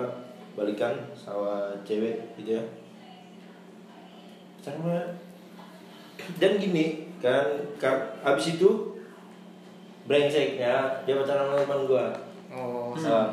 [0.54, 2.62] balikan sama cewek gitu ya.
[4.64, 4.96] Sama
[6.34, 6.84] dan gini
[7.18, 7.44] kan,
[7.76, 8.96] kan abis itu
[10.04, 12.06] brengseknya dia pacaran sama teman gue.
[12.50, 13.28] oh Nah,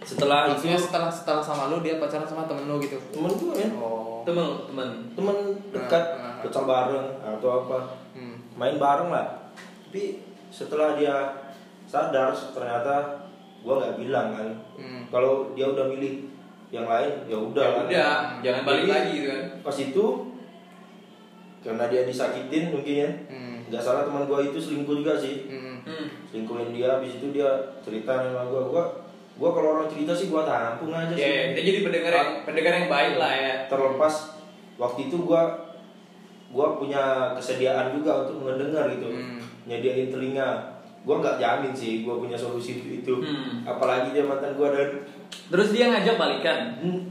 [0.00, 3.54] setelah itu maksudnya setelah setelah sama lu dia pacaran sama temen lu gitu temen gue
[3.56, 4.88] ya, oh Temen, temen.
[5.14, 5.36] temen
[5.70, 6.34] dekat, Nah, nah.
[6.40, 7.78] futsal bareng atau apa.
[8.12, 8.36] hmm.
[8.54, 9.26] main bareng lah
[9.84, 11.14] tapi setelah dia
[11.84, 13.24] sadar ternyata
[13.60, 15.02] gua nggak bilang kan Hmm.
[15.08, 16.30] kalau dia udah milih
[16.68, 17.84] yang lain ya udah Ya kan.
[17.84, 19.42] udah, jangan balik Jadi, lagi gitu kan.
[19.60, 20.04] pas itu
[21.68, 23.60] karena dia disakitin mungkin ya Hmm.
[23.66, 25.76] nggak salah teman gua itu selingkuh juga sih Hmm.
[25.82, 26.06] Hmm.
[26.26, 28.84] selingkuhin dia habis itu dia cerita sama gua gua
[29.36, 32.72] gua kalau orang cerita sih gua tampung aja Ya, sih kita jadi pendengar yang pendengar
[32.74, 33.52] yang baik lah ya.
[33.66, 34.14] terlepas
[34.74, 35.42] waktu itu gua
[36.48, 37.02] gua punya
[37.34, 39.36] kesediaan juga untuk mendengar gitu Hmm.
[39.64, 40.48] nyediain telinga
[41.04, 43.14] gua nggak jamin sih gua punya solusi itu, itu.
[43.14, 43.62] Hmm.
[43.62, 46.72] apalagi dia mantan gua dan Terus dia ngajak balikan.
[46.78, 47.04] Hmm,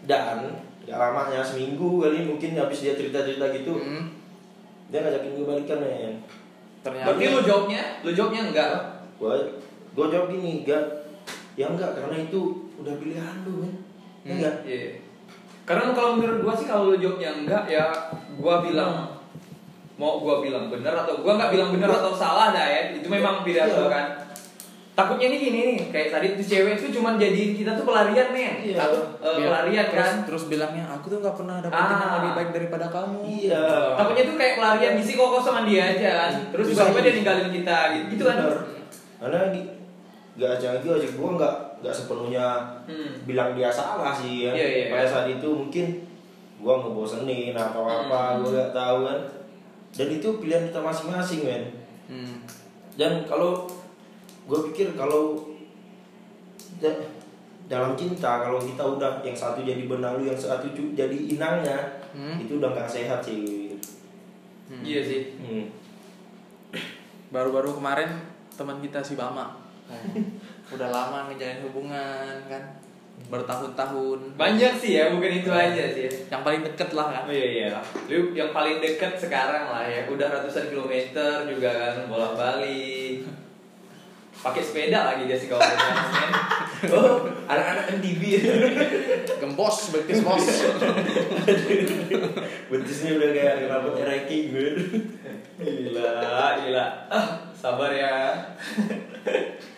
[0.00, 0.54] dan
[0.90, 4.10] gak lamanya seminggu kali mungkin habis dia cerita cerita gitu Hmm.
[4.90, 6.18] dia ngajakin gue balikan men
[6.80, 8.72] ternyata Berarti lu jawabnya, lu jawabnya enggak.
[9.14, 9.36] gua
[9.92, 10.82] gua jawab gini gak
[11.54, 12.40] ya enggak karena itu
[12.74, 13.78] udah pilihan lu men ya
[14.20, 14.32] Hmm.
[14.34, 14.98] enggak Iya.
[15.62, 17.86] Karena kalau menurut gua sih kalau lu jawabnya enggak ya
[18.36, 19.14] gua bilang
[19.94, 22.80] mau gua bilang benar atau gua nggak bilang benar atau salah dah ya.
[22.92, 23.76] Itu memang pilihan Iya.
[23.76, 24.06] gua kan.
[25.00, 28.54] Takutnya nih gini nih, kayak tadi tuh cewek tuh cuman jadiin kita tuh pelarian men.
[28.60, 28.76] Iya.
[28.76, 30.14] Takut Biar- pelarian terus, kan.
[30.22, 32.16] terus bilangnya aku tuh nggak pernah dapetin yang Ah.
[32.18, 33.62] lebih baik daripada kamu iya
[33.94, 36.32] Takutnya tuh kayak pelarian ngisi kok sama dia aja kan.
[36.50, 38.36] Terus Bisa tiba-tiba dia ninggalin kita gitu, gitu kan.
[39.18, 39.60] Karena di
[40.32, 42.44] gak aja gitu aja gua nggak nggak sepenuhnya
[42.84, 43.12] Hmm.
[43.24, 44.84] bilang dia salah sih ya Iya, iya.
[44.88, 46.00] pada saat itu mungkin
[46.56, 48.36] gua ngebosenin atau apa Hmm.
[48.38, 49.18] gua nggak tahu kan
[49.90, 51.64] dan itu pilihan kita masing-masing men
[52.06, 52.36] hmm.
[52.94, 53.64] dan kalau
[54.50, 55.38] gue pikir kalau
[56.76, 57.06] da-
[57.64, 61.78] dalam cinta kalau kita udah yang satu jadi benalu yang satu jadi inangnya
[62.10, 62.34] Hmm.
[62.36, 63.70] itu udah nggak sehat sih
[64.66, 64.82] Hmm.
[64.82, 65.22] Iya sih.
[65.36, 65.66] hmm.
[67.28, 68.10] baru-baru kemarin
[68.52, 69.54] teman kita si Bama
[70.68, 72.62] udah lama ngejalin hubungan kan
[73.28, 76.06] bertahun-tahun Banyak sih ya, bukan itu aja sih.
[76.06, 76.12] ya.
[76.30, 77.68] yang paling deket lah kan Oh iya iya.
[78.08, 80.06] Lu yang paling dekat sekarang lah ya.
[80.06, 83.20] Udah ratusan kilometer juga kan bolak-balik.
[84.40, 85.60] Pakai sepeda lagi dia sih kalau.
[86.80, 88.40] Oh, anak-anak MTV.
[89.36, 90.40] gembos betis bos
[92.72, 94.68] betisnya udah kayak rambutnya ranking gue
[95.60, 96.86] gila, gila.
[97.12, 98.32] Ah, sabar ya.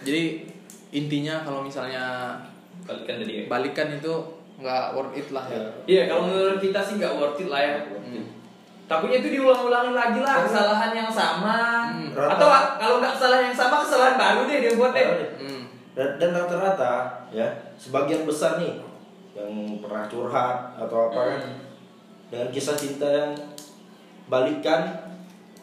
[0.03, 0.47] jadi
[0.95, 2.39] intinya kalau misalnya
[2.87, 3.43] Balikan tadi ya.
[3.51, 4.15] balikan itu
[4.59, 7.75] nggak worth it lah ya Iya, kalau menurut kita sih nggak worth it lah ya.
[8.93, 9.01] Hmm.
[9.01, 11.89] Takutnya itu diulang-ulangin lagi lah kesalahan yang sama.
[11.89, 12.13] Hmm.
[12.13, 12.45] Atau
[12.77, 15.07] kalau nggak kesalahan yang sama, kesalahan baru deh dia buat deh.
[15.41, 15.63] Hmm.
[15.93, 16.93] dan, dan rata-rata
[17.29, 18.81] ya sebagian besar nih
[19.33, 21.57] yang pernah curhat atau apa kan Hmm.
[22.29, 23.33] dengan kisah cinta yang
[24.27, 24.89] balikan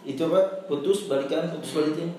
[0.02, 2.10] itu apa putus balikan putus balikan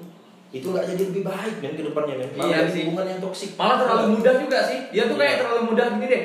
[0.50, 3.76] itu nggak jadi lebih baik men ke depannya men malah Iya hubungan yang toksik Malah
[3.78, 4.78] terlalu mudah juga sih.
[4.90, 5.40] Dia tuh kayak Iya.
[5.40, 6.24] terlalu mudah gini deh.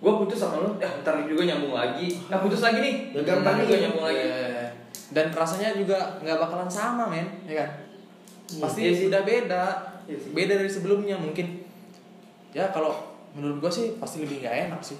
[0.00, 2.16] Gue putus sama lu, ya ntar juga nyambung lagi.
[2.32, 4.24] Nah putus lagi nih, Ya, ntar juga nyambung lagi.
[4.24, 4.64] Iya.
[5.12, 7.70] Dan rasanya juga nggak bakalan sama men, ya kan?
[8.64, 9.06] Pasti Iya sih.
[9.12, 9.64] udah beda,
[10.08, 10.30] Iya sih.
[10.32, 11.60] beda dari sebelumnya mungkin.
[12.50, 12.96] Ya kalau
[13.30, 14.96] menurut gua sih pasti lebih nggak enak sih,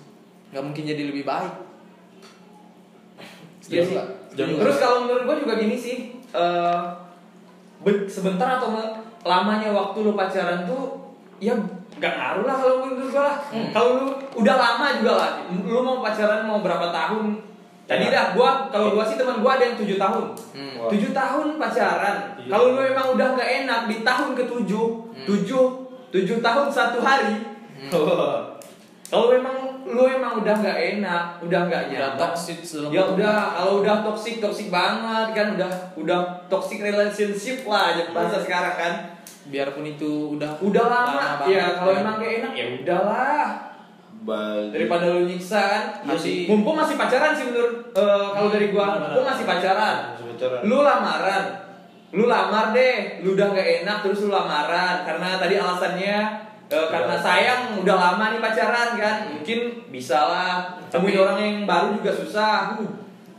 [0.53, 1.55] nggak mungkin jadi lebih baik.
[3.67, 3.97] Iya sih.
[4.37, 5.97] Terus kalau menurut gue juga gini sih,
[6.31, 6.81] eh,
[7.81, 8.71] ben- sebentar atau
[9.23, 11.57] lamanya waktu lu pacaran tuh, ya
[12.01, 13.37] gak ngaruh lah kalau menurut gue lah.
[13.53, 13.69] Hmm.
[13.71, 14.09] Kalau lu
[14.41, 17.27] udah lama juga lah, lu mau pacaran mau berapa tahun?
[17.85, 18.15] Tadi Ya.
[18.15, 20.25] dah, gua kalau gua sih teman gua ada yang tujuh tahun.
[20.55, 20.87] Hmm.
[20.87, 22.17] Tujuh tahun pacaran.
[22.39, 25.27] Tujuh Kalau lu emang udah gak enak di tahun ketujuh, Hmm.
[25.27, 25.65] tujuh,
[26.15, 27.35] tujuh tahun satu hari.
[29.11, 32.63] Kalau emang lu emang udah gak enak, udah gak Udah nyaman, toxic
[32.95, 38.39] Ya udah, kalau udah toxic toxic banget kan udah udah toxic relationship lah aja bahasa
[38.39, 38.95] sekarang kan.
[39.51, 43.45] Biarpun itu udah Udah lama, banget, ya kalau emang gak enak ya udahlah.
[44.21, 45.85] Bagi Daripada lu nyiksa kan.
[46.05, 46.39] Iya sih.
[46.45, 49.97] Mumpung masih pacaran sih menurut eh, kalau dari gua, mumpung masih pacaran.
[50.13, 50.61] Masih pacaran.
[50.63, 51.45] Lu lamaran.
[52.11, 56.17] Lu lamar deh, lu udah gak enak terus lu lamaran karena tadi alasannya
[56.69, 57.23] eh, karena Iya.
[57.23, 59.17] sayang udah lama nih pacaran kan.
[59.35, 59.59] Mungkin
[59.89, 60.55] bisa lah
[60.87, 62.77] temuin Tapi- orang yang baru juga susah.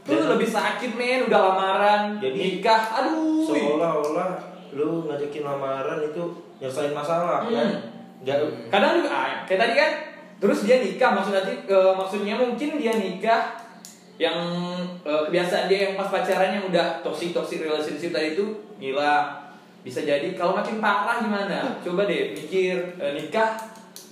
[0.02, 2.82] Itu Dan- lebih sakit men udah lamaran, Jadi- nikah.
[2.98, 3.46] Aduh.
[3.46, 6.24] seolah-olah lu ngajakin lamaran itu
[6.58, 7.54] nyelesain masalah Hmm.
[7.54, 7.70] kan?
[8.22, 8.38] Nggak
[8.70, 9.92] kadang juga ah, kayak tadi kan
[10.38, 13.58] terus dia nikah maksud nanti eh, maksudnya mungkin dia nikah
[14.18, 14.38] yang
[15.02, 18.46] eh, kebiasaan dia yang pas pacaran yang udah toxic toxic relationship tadi itu
[18.78, 19.34] gila
[19.82, 20.38] bisa jadi.
[20.38, 21.82] Kalau makin parah gimana?
[21.82, 23.58] Coba deh mikir eh, nikah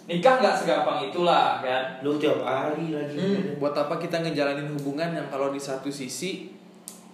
[0.10, 2.02] nikah nggak segampang itulah kan?
[2.02, 3.13] Lu tiap hari lagi.
[3.13, 3.62] Hmm.
[3.62, 6.50] buat apa kita ngejalanin hubungan yang kalau di satu sisi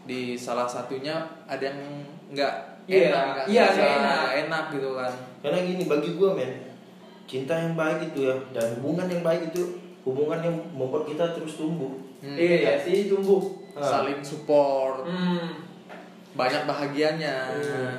[0.07, 1.81] di salah satunya ada yang
[2.31, 4.27] nggak Iya, enak iya, bisa, nggak enak.
[4.45, 6.51] enak gitu kan karena gini bagi gua men
[7.25, 9.61] cinta yang baik itu ya dan hubungan yang baik itu
[10.01, 12.33] hubungan yang membuat kita terus tumbuh Hmm.
[12.33, 13.81] iya sih tumbuh Ah.
[13.81, 15.61] saling support hmm.
[16.31, 17.97] banyak bahagianya Hmm.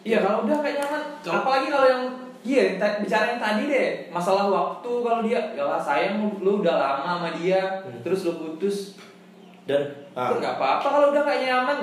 [0.00, 1.02] Iya kalau udah kayak nyaman.
[1.20, 2.02] Kalau- Apalagi kalau yang
[2.40, 6.30] iya yang ta- bicara yang tadi deh masalah waktu kalau dia ya lah sayang lu,
[6.38, 7.98] lu udah lama sama dia Hmm.
[8.00, 8.94] terus lu putus
[9.64, 11.78] dan ah, itu nggak apa-apa kalau udah kayak nyaman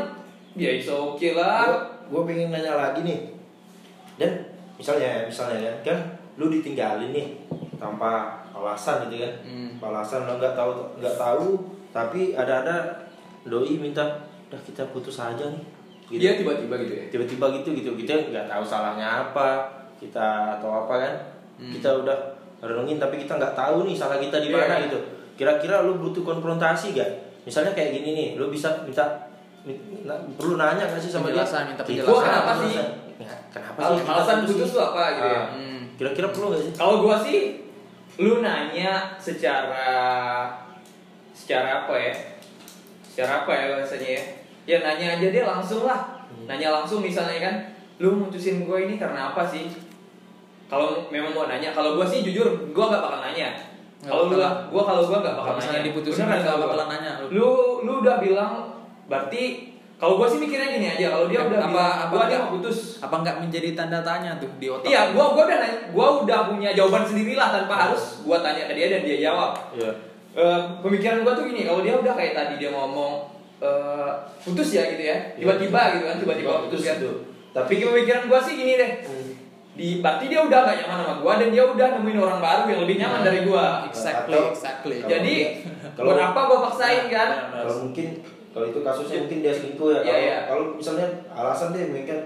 [0.56, 1.68] ya it's okay lah.
[1.68, 3.20] gua, gua pengen nanya lagi nih
[4.16, 4.32] dan
[4.76, 5.98] misalnya misalnya kan kan
[6.36, 7.28] lu ditinggalin nih
[7.76, 8.12] tanpa
[8.52, 9.72] alasan gitu kan Hmm.
[9.78, 11.48] Alasan lo nggak tahu nggak tahu
[11.92, 13.04] tapi ada-ada
[13.44, 14.02] doi minta
[14.46, 15.64] udah kita putus aja nih
[16.08, 16.22] gitu.
[16.22, 17.06] Iya tiba-tiba gitu ya.
[17.10, 21.14] tiba-tiba gitu gitu kita nggak tahu salahnya apa kita atau apa kan
[21.56, 21.72] Hmm.
[21.72, 22.18] kita udah
[22.60, 24.56] renungin tapi kita nggak tahu nih salah kita di Iya.
[24.58, 25.00] mana gitu
[25.34, 27.08] kira-kira lu butuh konfrontasi gak
[27.44, 29.04] misalnya kayak gini nih lu bisa minta
[30.38, 32.12] perlu nanya nggak sih sama Penjelasan, dia minta penjelasan.
[32.14, 32.74] Gua kenapa sih?
[33.16, 35.40] Ya, kenapa sih alasan putus tuh apa gitu ya?
[35.40, 35.82] Ah, Hmm.
[35.96, 37.40] kira-kira perlu nggak sih Kalau gua sih
[38.16, 39.88] lu nanya secara
[41.34, 42.14] secara apa ya?
[43.04, 44.24] Secara apa ya bahasanya ya?
[44.66, 46.26] Ya nanya aja dia langsung lah.
[46.32, 46.46] Hmm.
[46.50, 47.56] Nanya langsung misalnya kan,
[48.02, 49.70] lu mutusin gue ini karena apa sih?
[50.66, 53.54] Kalau memang mau nanya, kalau gua sih jujur gua gak bakal nanya.
[54.02, 55.86] Kalau lu gua kalau gua gak bakal nanya.
[55.86, 56.66] diputusin gua.
[56.66, 57.26] bakalan nanya lu.
[57.30, 57.50] Lu
[57.86, 58.74] lu udah bilang
[59.06, 62.40] berarti kalau gua sih mikirnya gini aja, kalau dia udah Apa- bilang, apa gua dia
[62.46, 62.78] putus.
[63.00, 66.40] apa nggak menjadi tanda tanya tuh di otak Iya, gua gua udah nanya, gua udah
[66.48, 69.56] punya jawaban sendiri lah tanpa harus gua tanya ke dia dan dia jawab.
[69.72, 69.92] Iya.
[70.34, 74.84] Eh, pemikiran gua tuh gini, kalau dia udah kayak tadi dia ngomong eh, putus ya
[74.86, 76.96] gitu ya, tiba-tiba gitu kan, tiba-tiba putus kan.
[76.98, 77.12] gitu.
[77.50, 79.32] Tapi pemikiran gua sih gini deh, Hmm.
[79.72, 82.82] di berarti dia udah gak nyaman sama gua dan dia udah nemuin orang baru yang
[82.84, 83.88] lebih nyaman dari gua.
[83.88, 85.36] exactly Atau- exactly Kalau Jadi
[85.96, 87.30] kalau- buat apa gua paksain kan?
[87.50, 88.08] kalau mungkin
[88.56, 92.18] kalau itu kasusnya mungkin dia selingkuh ya Iya, kalau kalau misalnya alasan deh mungkin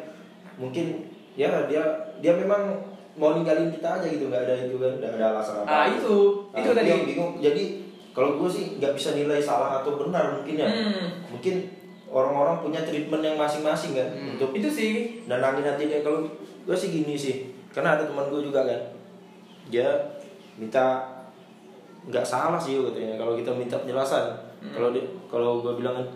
[0.56, 0.86] mungkin
[1.34, 1.82] ya dia
[2.18, 2.78] dia memang
[3.16, 6.16] mau ninggalin kita aja gitu nggak ada itu kan nggak ada alasan apa Ah itu,
[6.48, 6.88] Nah, itu tadi.
[6.88, 7.64] yang bingung jadi
[8.12, 11.26] kalau gue sih nggak bisa nilai salah atau benar mungkin ya Hmm.
[11.28, 11.66] mungkin
[12.06, 14.36] orang-orang punya treatment yang masing-masing kan Hmm.
[14.36, 14.92] untuk Itu sih.
[15.26, 16.22] nanangin hati dia kalau
[16.62, 17.36] gue sih gini sih
[17.70, 18.82] karena ada teman gue juga kan
[19.66, 19.86] dia
[20.56, 21.06] minta
[22.04, 24.26] nggak salah sih katanya kalau kita minta penjelasan
[24.60, 24.72] Hmm.
[24.76, 26.08] kalau dia kalau gue bilang kan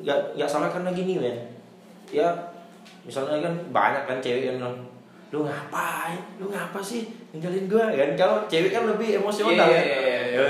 [0.00, 1.36] nggak nggak salah karena gini men
[2.08, 2.28] ya
[3.04, 4.76] misalnya kan banyak kan cewek yang bilang
[5.28, 9.84] lu ngapain lu ngapa sih ninggalin gue kan kalau cewek kan lebih emosional Iya, kan
[9.84, 10.20] iya, iya.
[10.40, 10.48] Ya.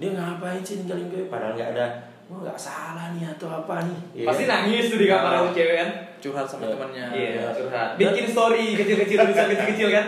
[0.00, 1.86] dia ngapain sih ninggalin gue padahal nggak ada
[2.30, 5.38] gue nggak salah nih atau apa nih Ya Pasti nangis tuh di kamar Nah.
[5.40, 5.90] sama cewek kan.
[6.20, 6.70] curhat sama Iya.
[6.70, 7.48] temannya Iya, iya.
[7.50, 7.88] curhat.
[7.96, 10.06] Bikin story kecil-kecil tulisan kecil-kecil kan.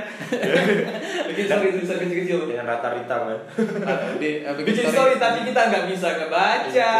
[1.28, 2.38] Bikin story tulisan kecil-kecil.
[2.46, 3.38] dengan rata rita kan
[4.60, 6.68] Bikin story tapi kita nggak bisa ngebaca.
[6.68, 6.94] Iya.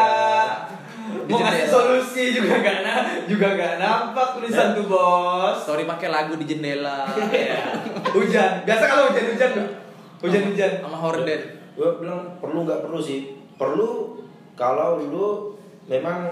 [1.22, 2.94] Mau kasih solusi juga nggak na
[3.26, 5.54] juga nggak nampak tulisan tuh bos.
[5.60, 7.78] story pakai lagu di jendela Iya.
[8.08, 8.50] Hujan.
[8.64, 9.68] Biasa kalau hujan-hujan nggak?
[10.18, 10.70] Hujan-hujan.
[10.80, 11.40] sama horden
[11.72, 13.20] gue bilang perlu nggak perlu sih
[13.54, 14.18] perlu
[14.54, 15.28] kalau lu
[15.84, 16.28] memang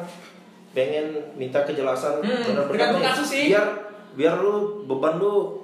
[0.71, 3.09] pengen minta kejelasan Hmm, benar-benar tergantung nih.
[3.11, 3.45] kasus sih.
[3.49, 3.67] biar
[4.13, 4.55] biar lu
[4.85, 5.59] beban lu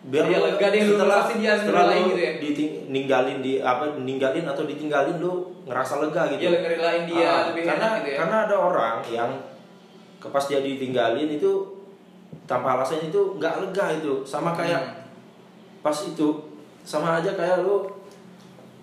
[0.00, 2.32] biar Iya, lu lega deh lu, setelah pasti dia setelah lu gitu ya.
[2.38, 5.32] diting- ninggalin di apa ninggalin atau ditinggalin lu
[5.64, 8.16] ngerasa lega gitu Iya, ngerelain dia Ah, lebih karena enak gitu ya.
[8.16, 9.30] karena ada orang yang
[10.16, 11.52] ke pas dia ditinggalin itu
[12.44, 15.06] tanpa alasan itu nggak lega itu sama kayak Hmm.
[15.80, 16.28] pas itu
[16.82, 17.86] sama aja kayak lu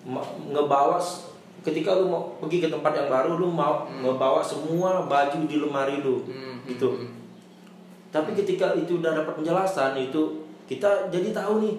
[0.02, 1.26] ma- ngebawa s-
[1.66, 5.98] ketika lu mau pergi ke tempat yang baru lu mau ngebawa semua baju di lemari
[5.98, 7.12] lu Hmm, gitu hmm, hmm.
[8.08, 10.22] tapi ketika itu udah dapat penjelasan itu
[10.64, 11.74] kita jadi tahu nih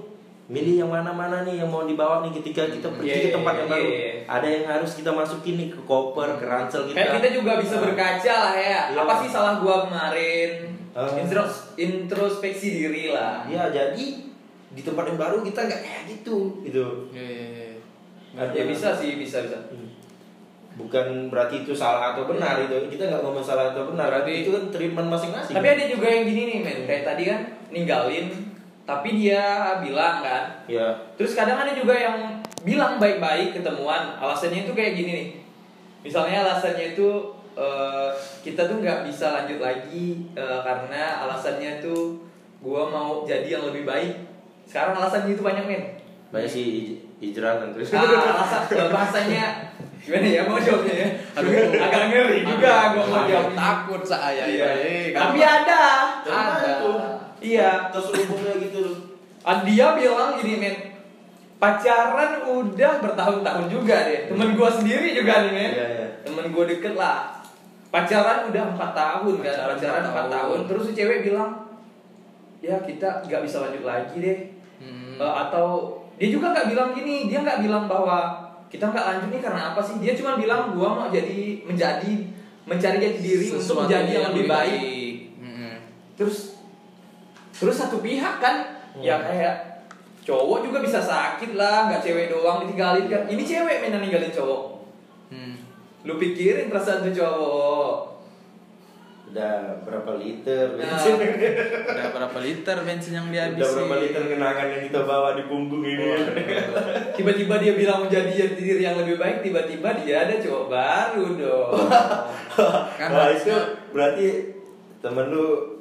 [0.47, 3.65] milih yang mana-mana nih yang mau dibawa nih ketika kita pergi Iya, ke tempat yang
[3.65, 4.11] iya, baru iya.
[4.25, 7.73] ada yang harus kita masukin nih ke koper ke ransel kita Kayak kita juga bisa
[7.73, 8.81] Nah, berkaca lah ya.
[8.87, 8.99] Iya.
[9.01, 10.49] Apa sih salah gua kemarin?
[10.93, 11.03] Ah.
[11.13, 13.43] Intros- introspeksi diri lah.
[13.45, 14.05] ya jadi
[14.69, 17.66] di tempat yang baru kita nggak kayak gitu gitu Iya, iya, iya.
[18.37, 19.57] Ya bisa sih, bisa bisa.
[20.77, 24.53] bukan berarti itu salah atau benar itu kita nggak ngomong salah atau benar Berarti- itu
[24.53, 27.41] kan treatment masing-masing Tapi ada juga yang gini nih men, kayak tadi kan
[27.73, 28.29] ninggalin,
[28.85, 29.41] tapi dia
[29.81, 30.61] bilang kan.
[30.69, 35.27] ya Terus kadang ada juga yang bilang baik-baik ketemuan, alasannya itu kayak gini nih.
[36.05, 37.09] Misalnya alasannya itu
[37.57, 38.09] eh,
[38.45, 42.21] kita tuh nggak bisa lanjut lagi eh, karena alasannya tuh
[42.61, 44.13] gua mau jadi yang lebih baik.
[44.69, 45.83] Sekarang alasannya itu banyak men.
[46.29, 49.45] banyak sih hijrah terus Ah, alasan bahasanya
[49.97, 51.07] gimana ya mau jawabnya ya?
[51.33, 51.49] Aduh.
[51.75, 53.51] agak ngeri juga gua mau jawab.
[53.51, 54.67] takut saya Iya.
[54.77, 55.11] iya.
[55.11, 55.81] Tapi ada.
[56.23, 56.73] Ada.
[57.37, 57.71] Iya.
[57.89, 58.85] terus umumnya gitu
[59.41, 60.75] Ah, Dia bilang gini men
[61.57, 66.07] Pacaran udah bertahun-tahun juga deh Temen gue sendiri juga nih men Iya, iya.
[66.21, 67.33] Temen gue deket lah
[67.87, 70.29] Pacaran udah 4 tahun kan Pacaran Pacaran 4 empat tahun.
[70.29, 70.59] tahun.
[70.67, 71.51] Terus si cewek bilang
[72.59, 74.39] Ya kita gak bisa lanjut lagi deh
[74.77, 75.17] Hmm.
[75.17, 75.65] Eh, Atau
[76.17, 79.79] Dia juga gak bilang gini Dia gak bilang bahwa Kita gak lanjut nih karena apa
[79.79, 82.13] sih Dia cuma bilang gua mau jadi Menjadi
[82.65, 85.77] Mencari jati diri Untuk Sesuatu menjadi yang lebih baik Hmm.
[86.17, 86.57] terus
[87.53, 89.05] terus satu pihak kan Hmm.
[89.05, 89.85] ya kayak
[90.21, 94.27] cowok juga bisa sakit lah nggak cewek doang ditinggalin kan ini cewek main yang ninggalin
[94.27, 94.81] cowok
[95.29, 95.55] Hmm.
[96.03, 98.16] lu pikirin perasaan tuh cowok
[99.37, 99.53] udah
[99.85, 100.97] berapa liter Nah.
[100.97, 101.13] bensin
[101.93, 103.75] Udah berapa liter bensin yang udah dihabisin?
[103.77, 106.09] berapa liter kenangan yang kita bawa di punggung ini
[107.17, 111.71] tiba-tiba dia bilang menjadi diri yang lebih baik tiba-tiba dia ada cowok baru dong
[112.97, 113.53] Kan Wah itu
[113.87, 114.27] berarti
[114.97, 115.77] temen lu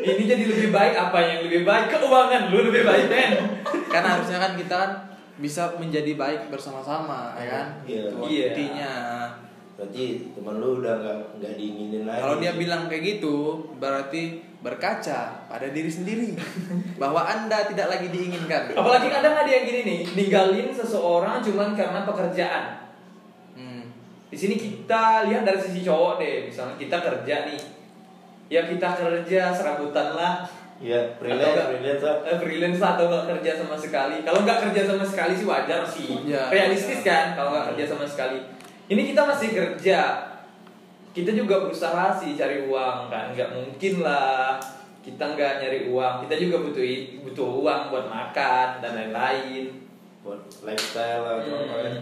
[0.00, 3.10] ini jadi lebih baik apa yang lebih baik keuangan lu lebih baik
[3.88, 4.90] kan harusnya kan kita kan
[5.34, 8.02] bisa menjadi baik bersama-sama ya kan Iya.
[8.06, 8.44] itu Iya.
[8.46, 8.92] intinya
[9.82, 13.36] berarti temen lu udah nggak nggak diinginin lagi kalau dia bilang kayak gitu
[13.76, 14.22] berarti
[14.58, 16.38] berkaca pada diri sendiri
[17.02, 22.00] bahwa anda tidak lagi diinginkan apalagi kadang ada yang gini nih ninggalin seseorang cuman karena
[22.02, 22.78] pekerjaan
[23.52, 23.84] Hmm.
[24.26, 27.60] Di sini kita lihat dari sisi cowok deh, misalnya kita kerja nih,
[28.48, 30.40] ya kita kerja serabutan lah,
[30.78, 32.16] ya Atau freelance nggak- freelance lah.
[32.24, 34.16] eh, freelance lah atau nggak kerja sama sekali.
[34.22, 37.12] Kalau nggak kerja sama sekali sih wajar sih, Ya, realistis ya.
[37.12, 38.40] kan kalau nggak kerja sama sekali.
[38.90, 40.00] Ini kita masih kerja,
[41.12, 44.58] kita juga berusaha sih cari uang kan, nggak mungkin lah.
[45.02, 46.84] Kita nggak nyari uang, kita juga butuh
[47.26, 49.82] butuh uang buat makan dan lain-lain.
[50.22, 51.66] buat lifestyle lah atau Hmm.
[51.66, 51.98] apa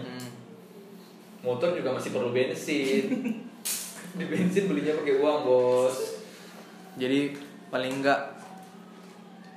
[1.41, 3.33] motor juga masih perlu bensin.
[4.21, 6.21] Di bensin belinya pakai uang bos.
[7.01, 7.33] Jadi
[7.73, 8.37] paling enggak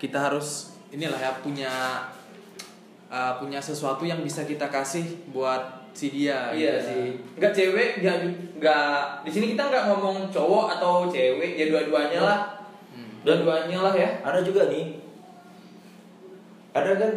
[0.00, 1.72] kita harus inilah ya punya
[3.12, 6.90] uh, punya sesuatu yang bisa kita kasih buat si dia iya gitu.
[6.90, 7.06] sih.
[7.38, 8.16] Nggak cewek nggak
[8.58, 12.40] nggak di sini kita nggak ngomong cowok atau cewek ya dua-duanya lah.
[12.90, 13.22] Hmm.
[13.22, 14.10] dua-duanya lah ya.
[14.26, 14.98] Ada juga nih.
[16.74, 17.12] Ada kan?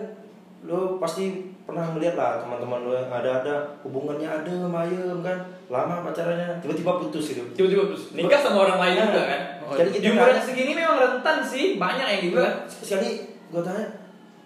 [0.69, 5.37] Lu pasti pernah melihat lah teman-teman lu yang ada ada hubungannya ada sama ayam kan?
[5.67, 7.43] Lama pacarannya tiba-tiba putus gitu.
[7.57, 9.41] Tiba-tiba terus nikah sama orang lain juga kan?
[9.67, 12.53] Oh, Jadi di gitu umuran kan segini memang rentan sih banyak yang gitu kan?
[12.69, 13.09] sekali
[13.51, 13.83] gue tanya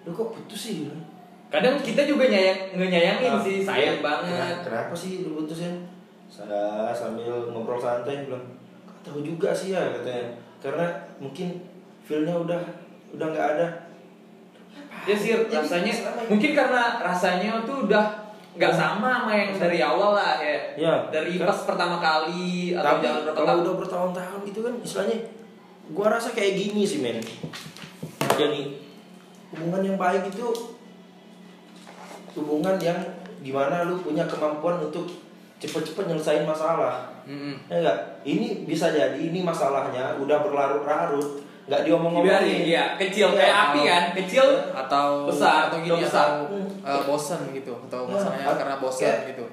[0.08, 0.74] lu kok putus sih?
[0.88, 1.11] gitu.
[1.52, 4.04] Kadang kita juga nyayang ngenyayangin Nah, sih sayang iya.
[4.04, 4.56] banget.
[4.64, 5.84] Kenapa, kenapa sih lu putusin
[6.26, 8.40] saya sambil ngobrol santai bilang
[8.88, 10.32] "Gak tahu juga sih ya katanya.
[10.64, 10.88] Karena
[11.20, 11.60] mungkin
[12.02, 12.62] feelnya udah
[13.12, 13.68] udah nggak ada.
[15.04, 15.94] Ya sih Jadi rasanya
[16.32, 18.06] mungkin karena rasanya tuh udah
[18.52, 20.56] nggak sama sama yang dari awal lah ya.
[20.80, 24.60] Ya, dari kan- pas pertama kali atau tapi jalan berapa kalau tahun udah bertahun-tahun gitu
[24.64, 25.18] kan istilahnya
[25.92, 27.20] gua rasa kayak gini sih men.
[28.40, 28.80] Jadi
[29.52, 30.48] hubungan yang baik itu
[32.34, 32.98] hubungan yang
[33.40, 35.08] gimana lu punya kemampuan untuk
[35.58, 37.10] cepet-cepet nyelesain masalah.
[37.22, 37.54] Mm-mm.
[37.70, 41.38] ya enggak ini bisa jadi ini masalahnya udah berlarut-larut
[41.70, 42.66] nggak diomong-omongin.
[42.66, 43.38] Iya, kecil Iya.
[43.38, 46.42] kayak api kan, kecil atau Besar, atau gini besar.
[46.42, 47.74] atau eh, bosen gitu.
[47.88, 49.46] Atau Ya, masalahnya at- karena bosen kayak- gitu.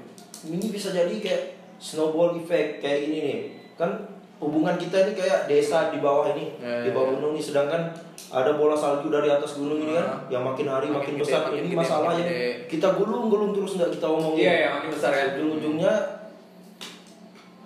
[0.48, 1.42] ini bisa jadi kayak
[1.76, 3.38] snowball effect kayak ini nih.
[3.76, 3.90] Kan
[4.38, 7.16] hubungan kita ini kayak desa di bawah ini Ya, di bawah ya, ya.
[7.18, 7.82] gunung ini sedangkan
[8.28, 10.18] ada bola salju dari atas gunung ini kan Ah.
[10.28, 12.50] yang makin hari makin, Makin besar ini gede, masalah makin yang gede.
[12.68, 15.26] kita gulung-gulung terus nggak kita omongin Iya, ya, makin besar kan.
[15.32, 15.94] ujung-ujungnya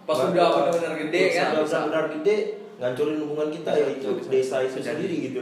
[0.03, 1.47] Pas udah benar-benar gede kan.
[1.53, 2.37] udah benar-benar gede
[2.77, 5.41] ngancurin hubungan kita ya itu bisa, desa itu sendiri gitu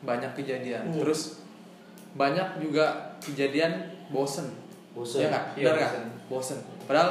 [0.00, 0.96] banyak kejadian Hmm.
[0.98, 1.44] terus
[2.14, 2.84] banyak juga
[3.18, 3.72] kejadian
[4.08, 4.48] bosen
[4.92, 5.18] Bosen.
[5.18, 6.04] ya nggak Iya, benar nggak bosen.
[6.30, 7.10] bosen padahal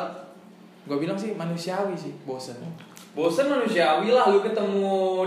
[0.83, 2.57] gue bilang sih manusiawi sih bosen
[3.13, 5.21] Bosen manusiawi lah lu ketemu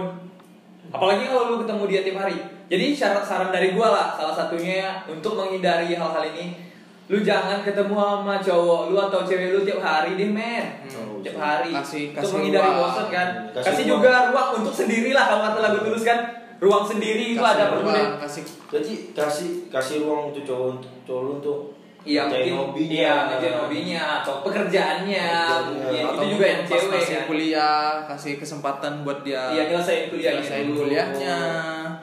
[0.89, 2.39] apalagi kalau lu ketemu dia tiap hari.
[2.67, 6.67] Jadi syarat saran dari gua lah salah satunya untuk menghindari hal-hal ini
[7.07, 11.23] lu jangan ketemu sama cowok lu atau cewek lu tiap hari deh men Hmm.
[11.23, 12.79] tiap hari Kasih- untuk kasih menghindari ruang.
[12.83, 13.91] bosan kan Kasih kasih, ruang.
[13.93, 16.19] juga ruang untuk sendiri lah kalau kata lagu tulus kan
[16.59, 20.71] ruang sendiri itu Kasih ada ruang, perlu deh kasih jadi kasih kasih ruang untuk cowok
[21.05, 21.59] cowok lu untuk
[22.07, 22.95] Iya mungkin hobinya.
[22.95, 25.67] Iya ngerjain hobinya atau pekerjaannya Pekerjaannya.
[25.67, 29.63] mungkin atau itu juga yang pas cewek masih kan kuliah kasih kesempatan buat dia Iya
[29.67, 30.79] nyelesain kuliahnya nyelesain dulu.
[30.81, 31.37] kuliahnya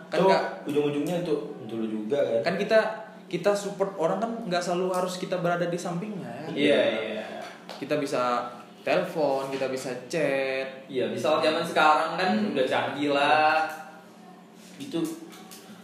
[0.05, 2.79] kan nggak ujung-ujungnya untuk untuk lu juga kan kan kita
[3.25, 7.23] kita support orang kan nggak selalu harus kita berada di sampingnya ya Iya iya
[7.73, 8.45] kita bisa
[8.83, 12.51] telepon kita bisa chat Iya bisa zaman sekarang kan Hmm.
[12.51, 13.63] udah canggih lah
[14.75, 14.99] itu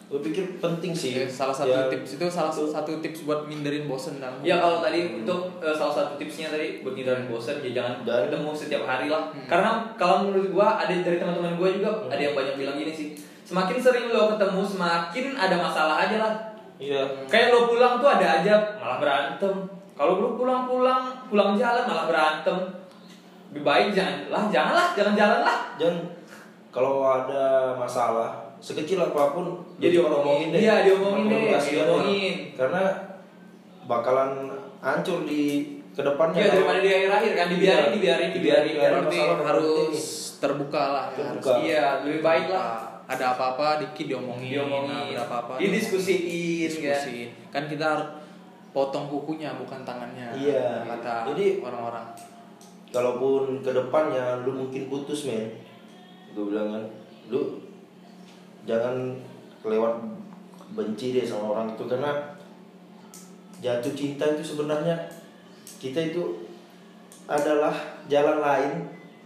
[0.10, 2.66] gue pikir penting sih Ya, salah satu Ya, tips itu salah itu.
[2.66, 6.82] satu tips buat minderin bosen dalam Ya kalau tadi untuk eh, salah satu tipsnya tadi
[6.82, 9.30] buat ngindarin bosan ya jangan Dan- ketemu setiap hari lah.
[9.30, 9.46] Hmm.
[9.46, 12.10] Karena kalau menurut gua ada dari teman-teman gua juga Hmm.
[12.10, 13.14] ada yang banyak bilang gini sih.
[13.44, 16.34] Semakin sering lo ketemu semakin ada masalah aja lah.
[16.78, 19.56] iya Kayak lo pulang tuh ada aja malah berantem.
[19.94, 22.58] Kalau lo pulang-pulang pulang jalan malah berantem.
[23.50, 25.58] Lebih baik jangan lah, janganlah, jalan-jalan lah.
[25.76, 25.94] dan
[26.70, 29.46] kalau ada masalah sekecil apa pun
[29.78, 30.48] Ya, cuma diomongin.
[30.52, 32.36] deh Iya, diomongin deh, diomongin.
[32.54, 32.84] karena
[33.86, 34.32] bakalan
[34.80, 37.92] hancur di ke depannya Ya daripada di akhir-akhir kan dibiarin, Iya.
[37.92, 38.72] dibiarin, dibiarin.
[38.72, 39.04] Dibiarin.
[39.04, 40.00] masalah harus
[40.38, 41.50] terbuka lah Terbuka.
[41.52, 43.02] harus Iya, lebih baik lah.
[43.06, 45.12] ada apa-apa dikit diomongin, Diomongin.
[45.12, 48.08] ada apa-apa Didiskusiin, diskusiin kan kita harus
[48.70, 50.86] potong kukunya bukan tangannya Iya.
[50.86, 52.06] kata Jadi- orang-orang
[52.90, 55.50] kalaupun ke depannya lu mungkin putus men
[56.30, 56.84] gue bilang kan
[57.28, 57.58] lu
[58.70, 59.18] jangan
[59.60, 59.98] kelewat
[60.72, 62.12] benci deh sama orang itu karena
[63.60, 64.94] jatuh cinta itu sebenarnya
[65.78, 66.46] kita itu
[67.26, 67.74] adalah
[68.06, 68.74] jalan lain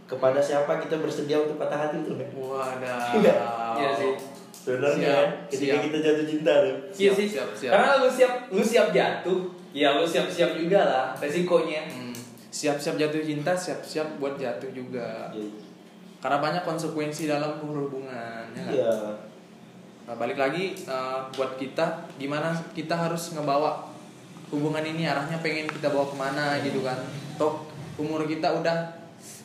[0.03, 3.36] kepada siapa kita bersedia untuk patah hati itu wadah Iya.
[3.73, 4.13] Iya sih.
[4.53, 5.84] sebenarnya kan, ketika siap.
[5.84, 7.27] kita jatuh cinta tuh Iya Siap, sih.
[7.29, 7.71] siap, siap.
[7.73, 9.39] Karena lu siap, lu siap jatuh.
[9.73, 11.84] Ya lu siap-siap juga lah resikonya.
[11.84, 12.13] Hmm,
[12.47, 15.49] siap-siap jatuh cinta siap-siap buat jatuh juga Iya.
[16.21, 18.93] karena banyak konsekuensi dalam hubungan ya iya
[20.03, 23.87] Nah, balik lagi eh, buat kita gimana kita harus ngebawa
[24.51, 26.99] hubungan ini arahnya pengen kita bawa ke mana gitu kan
[27.39, 27.63] toh
[27.95, 28.77] umur kita udah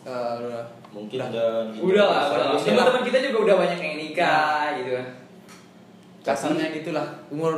[0.02, 2.48] udah mungkin udah Udah lah, udah lah.
[2.58, 2.64] Udah.
[2.64, 5.06] Teman-teman kita juga udah banyak yang nikah gitu kan.
[6.26, 7.54] kasarnya gitulah umur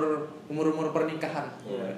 [0.46, 1.90] umur umur pernikahan Iya.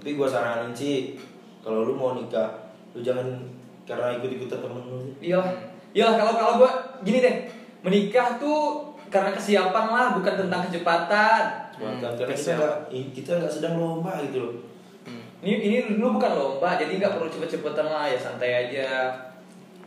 [0.00, 1.18] Tapi gua saranin sih
[1.60, 3.26] kalau lu mau nikah, lu jangan
[3.82, 5.10] karena ikut-ikutan temen lu.
[5.18, 5.50] Iya lah.
[5.90, 6.70] Iya lah kalau kalau gua
[7.02, 7.36] gini deh.
[7.82, 11.42] Menikah tuh karena kesiapan lah, bukan tentang kecepatan.
[11.76, 12.76] Hmm, karena kita nggak
[13.12, 14.54] kita nggak sedang lomba gitu loh.
[15.04, 15.22] Hmm.
[15.40, 18.88] Ini ini lu bukan lomba, jadi nggak perlu cepet-cepetan lah, ya santai aja.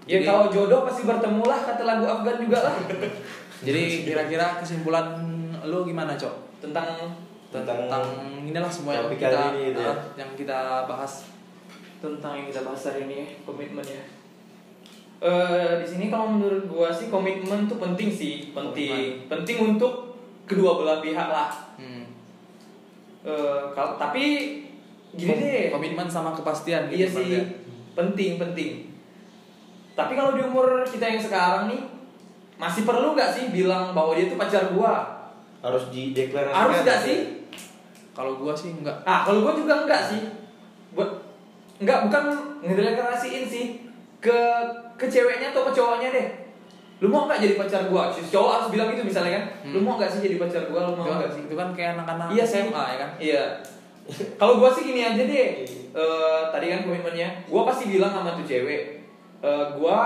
[0.05, 2.75] Ya Jadi- kalau jodoh pasti bertemu lah kata lagu Afgan juga lah.
[3.67, 5.05] jadi kira-kira kesimpulan
[5.61, 6.87] lu gimana cok tentang
[7.49, 8.05] Tentang- tentang
[8.45, 9.89] inilah semua yang kita ini gitu ya.
[9.89, 11.25] eh, yang kita bahas
[11.97, 13.99] tentang yang kita bahas hari ini komitmen ya.
[15.19, 20.15] Eh di sini kalau menurut gua sih komitmen tuh penting sih, penting, penting untuk
[20.47, 21.51] kedua belah pihak lah.
[21.75, 22.07] hmm.
[23.27, 24.23] Eh kalau tapi
[25.11, 27.43] gini Kom- deh, komitmen sama kepastian iya gitu sih, berarti ya.
[27.93, 28.71] penting penting.
[29.91, 31.83] Tapi kalau di umur kita yang sekarang nih
[32.55, 35.03] masih perlu nggak sih bilang bahwa dia tuh pacar gua?
[35.59, 36.55] Harus dideklarasikan.
[36.55, 37.19] Harus nggak sih?
[38.09, 40.31] kalau gua sih enggak Ah, kalau gua juga enggak sih.
[40.95, 41.11] Buat
[41.79, 42.23] enggak bukan
[42.63, 43.65] ngedeklarasiin sih
[44.19, 44.39] ke
[44.95, 46.27] ke ceweknya atau ke cowoknya deh.
[46.99, 48.11] Lu mau nggak jadi pacar gua?
[48.11, 49.43] Si cowok harus bilang gitu misalnya kan.
[49.65, 49.85] Lu Hmm.
[49.85, 50.83] mau nggak sih jadi pacar gua?
[50.85, 51.41] Lu mau itu, nggak sih?
[51.47, 52.43] itu kan kayak anak-anak Iya.
[52.43, 53.43] SMA ya kan Iya.
[54.39, 55.49] Kalau gua sih gini aja deh.
[55.89, 59.01] Eh, tadi kan komitmennya, gua pasti bilang sama tuh cewek,
[59.39, 59.97] eh, gua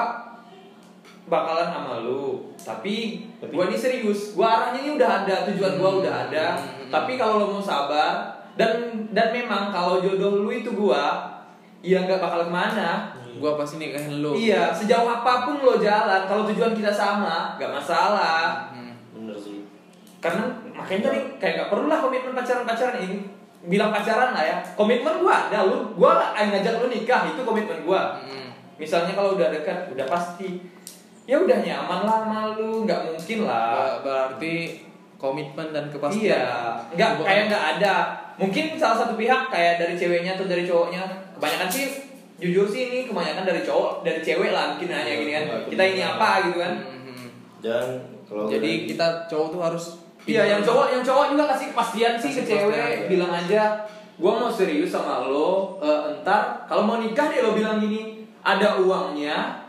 [1.25, 2.51] bakalan sama lu.
[2.55, 4.31] Tapi, gua ini serius.
[4.33, 5.99] Gua arahnya ini udah ada, tujuan gua Hmm.
[6.03, 6.45] udah ada.
[6.53, 6.87] Hmm.
[6.87, 8.71] Tapi kalau lo mau sabar dan
[9.09, 11.25] dan memang kalau jodoh lu itu gua,
[11.81, 13.11] ya nggak bakal ke mana.
[13.37, 14.33] Gua pasti nikahin lu.
[14.35, 18.69] Iya, sejauh apa pun lo jalan, kalau tujuan kita sama, nggak masalah.
[18.73, 18.93] Hmm.
[20.73, 23.19] makanya tadi kayak nggak perlu lah komitmen pacaran pacaran ini.
[23.63, 24.57] Bilang pacaran lah ya?
[24.75, 28.19] Komitmen gua ada lu gua ayo ngajak lu nikah itu komitmen gua.
[28.19, 28.51] Hmm.
[28.73, 30.59] misalnya kalau udah dekat udah pasti.
[31.23, 33.99] Ya udah nyaman lah sama lu nggak mungkin lah.
[34.03, 34.83] Berarti
[35.15, 36.35] komitmen dan kepastian.
[36.35, 36.47] Iya.
[36.91, 37.95] Nggak kayak nggak ada.
[38.35, 41.03] Mungkin salah satu pihak kayak dari ceweknya atau dari cowoknya.
[41.39, 45.43] Kebanyakan sih jujur sih ini kebanyakan dari cowok dari cewek lah mungkin nanya gini kan
[45.67, 47.27] kita ini apa gitu kan Mhm.
[47.59, 47.85] dan
[48.23, 49.85] kalau jadi kita cowok tuh harus
[50.23, 53.07] Iya, yang cowok yang cowok juga kasih kepastian sih ke cewek, kepastian.
[53.11, 53.63] bilang aja,
[54.15, 58.79] gua mau serius sama lo, eh, entar kalau mau nikah deh lo bilang gini, ada
[58.79, 59.62] uangnya,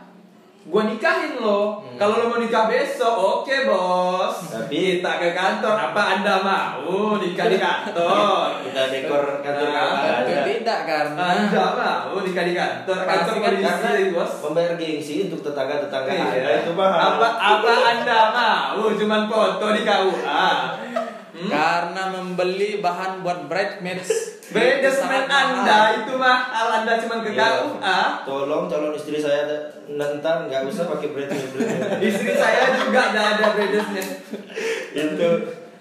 [0.65, 1.77] gua nikahin lo.
[1.77, 1.93] Hmm.
[1.95, 4.35] Kalau lo mau nikah besok, oke bos.
[4.49, 8.49] Tapi- kita ke kantor, apa anda mau nikah di kantor?
[8.65, 11.65] kita dekor kantor Nah, Tentu ada tidak karena anda
[12.09, 14.31] mau nikah di kantor, kantor kan karena bos.
[14.41, 16.25] membayar gengsi untuk tetangga tetangga Iya.
[16.33, 18.85] anda itu mahal Apa apa anda mau?
[18.89, 20.45] Cuman foto di KUA.
[21.35, 21.51] Hmm?
[21.51, 24.07] karena membeli bahan buat bridesmaids
[24.55, 25.25] Beda mahal.
[25.27, 27.59] anda itu mahal anda cuma ke Iya.
[27.59, 27.99] KUA.
[28.23, 29.43] tolong calon istri saya
[29.89, 31.99] ntar nggak usah pakai bridesmaid bridesmaid.
[32.07, 34.05] Istri saya juga ada ada bedesnya.
[34.93, 35.29] itu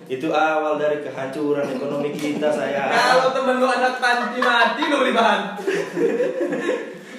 [0.05, 5.13] itu awal dari kehancuran ekonomi kita saya Kalau temen lu anak panti mati lu beli
[5.13, 5.41] bahan.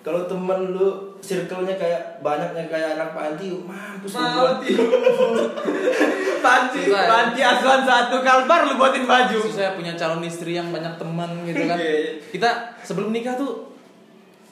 [0.00, 4.20] kalau temen lu circle-nya kayak banyaknya kayak anak panti mampus lu.
[4.20, 4.70] Mati.
[6.44, 7.08] Panti Susah ya?
[7.08, 9.38] panti asuhan satu kalbar lu buatin baju.
[9.40, 12.20] susah punya calon istri yang banyak teman gitu kan Iya.
[12.28, 13.72] kita sebelum nikah tuh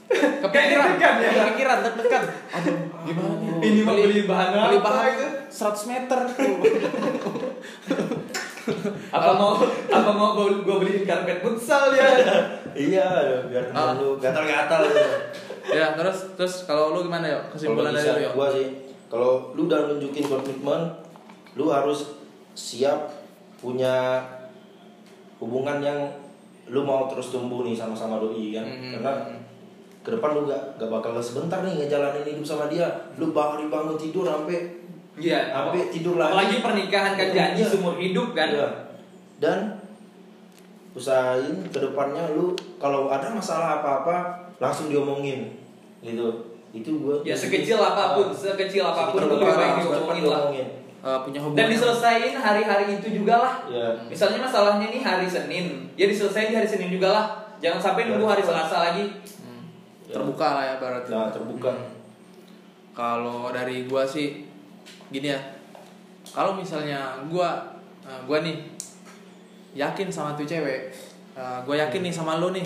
[0.42, 1.30] kepikiran deg-degan ya?
[1.34, 5.26] kepikiran deg-degan aduh gimana nih Ini mau beli bahan beli apa bahan itu?
[5.52, 6.18] 100 meter
[9.12, 9.58] Apa mau
[9.90, 12.08] apa mau gua, gua beliin karpet futsal ya?
[12.72, 13.04] iya
[13.44, 13.92] biar temen Ah.
[13.92, 15.02] lu gatal-gatal gitu.
[15.64, 18.66] Ya terus terus kalau lu gimana ya kesimpulan dari lu ya gua sih
[19.06, 20.80] kalau lu udah nunjukin komitmen
[21.54, 22.18] lu harus
[22.52, 23.12] siap
[23.56, 24.18] punya
[25.38, 26.00] hubungan yang
[26.66, 28.90] lu mau terus tumbuh nih sama-sama doi kan Mhm.
[28.98, 29.12] karena
[30.02, 33.94] ke depan lu gak, gak bakal sebentar nih ngejalanin hidup sama dia lu bakal bangun
[33.94, 34.82] tidur sampai
[35.12, 35.52] Iya.
[35.52, 36.32] Sampai tidur lagi.
[36.32, 37.68] Apalagi pernikahan kan janji Iya.
[37.68, 38.48] seumur hidup kan.
[38.48, 38.68] Iya.
[39.36, 39.76] dan
[40.92, 45.58] usahain ke depannya lu kalau ada masalah apa-apa langsung diomongin
[46.00, 46.26] gitu
[46.70, 50.38] itu gua Ya sekecil apa pun, sekecil apa pun itu lebih baik diomongin lah.
[50.40, 50.68] diomongin.
[51.02, 53.54] Eh, punya hubungan Dan diselesain hari-hari itu juga lah.
[53.66, 57.26] ya Misalnya masalahnya nih hari Senin, ya diselesain di hari Senin juga lah.
[57.58, 59.04] Jangan sampai nunggu hari Selasa lagi.
[59.42, 59.66] Hmm.
[60.08, 61.70] terbuka lah ya berarti Nah, terbuka.
[61.70, 61.90] Hmm.
[62.92, 64.44] kalau dari gua sih
[65.08, 65.40] gini ya
[66.28, 67.64] kalau misalnya gua
[68.00, 68.56] eh, gua nih
[69.72, 70.92] yakin sama tuh cewek
[71.32, 72.64] eh, gua yakin nih sama lo nih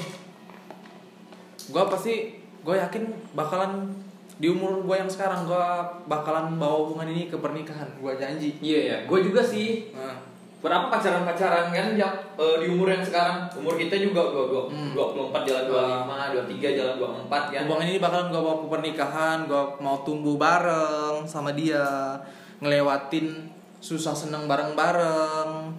[1.70, 2.36] gua pasti
[2.66, 3.90] gua yakin bakalan
[4.36, 7.88] di umur gua yang sekarang gua bakalan bawa hubungan ini ke pernikahan.
[7.98, 8.52] Gua janji.
[8.60, 9.90] Iya ya, gue juga sih.
[9.96, 14.62] Nah, Berapa pacaran-pacaran kan yang eh, di umur yang sekarang, umur kita juga dua dua
[14.66, 14.96] Hmm.
[14.96, 17.62] dua puluh empat jalan dua lima, dua tiga jalan dua empat kan.
[17.68, 22.18] hubungan ini bakalan gue bawa ke pernikahan gue mau tumbuh bareng sama dia
[22.58, 25.70] ngelewatin susah seneng bareng-bareng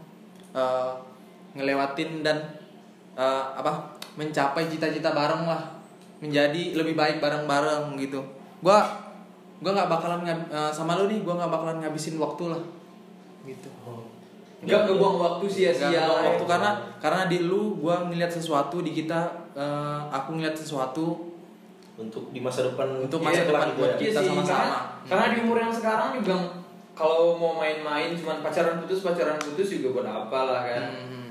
[0.56, 0.92] eh,
[1.58, 2.38] ngelewatin dan
[3.18, 5.77] eh, apa mencapai cita-cita bareng lah
[6.20, 8.20] menjadi lebih baik bareng-bareng gitu
[8.58, 8.78] gue
[9.58, 12.62] gue nggak bakalan ngab- eh, sama lu nih gue nggak bakalan ngabisin waktu lah
[13.44, 13.70] gitu
[14.58, 16.26] Enggak ngebuang waktu sia-sia ngebuang lah.
[16.28, 19.20] waktu karena karena di lu gue ngeliat sesuatu di kita
[19.54, 21.30] eh, aku ngeliat sesuatu
[21.96, 23.98] untuk di masa depan Untuk Iya, masa kelak depan gitu buat ya.
[24.00, 24.58] kita Iya sih, sama-sama.
[24.58, 26.36] Karena, karena di umur yang sekarang juga
[26.94, 30.84] kalau mau main-main cuman pacaran putus pacaran putus juga buat apa lah kan.
[30.92, 31.27] Hmm.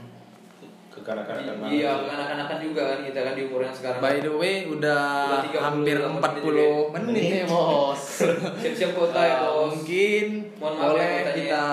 [1.07, 1.79] Kekanak-kanakan banget.
[1.79, 4.01] Iya, anak-anakan juga kan kita kan di umur yang sekarang.
[4.01, 8.03] By the way udah Udah 30 hampir menit 40 menit nih bos.
[8.61, 9.71] siap-siap kota ya Uh, bos.
[9.73, 10.27] mungkin
[10.57, 11.37] Mohon maaf ya boleh kotanya.
[11.37, 11.65] kita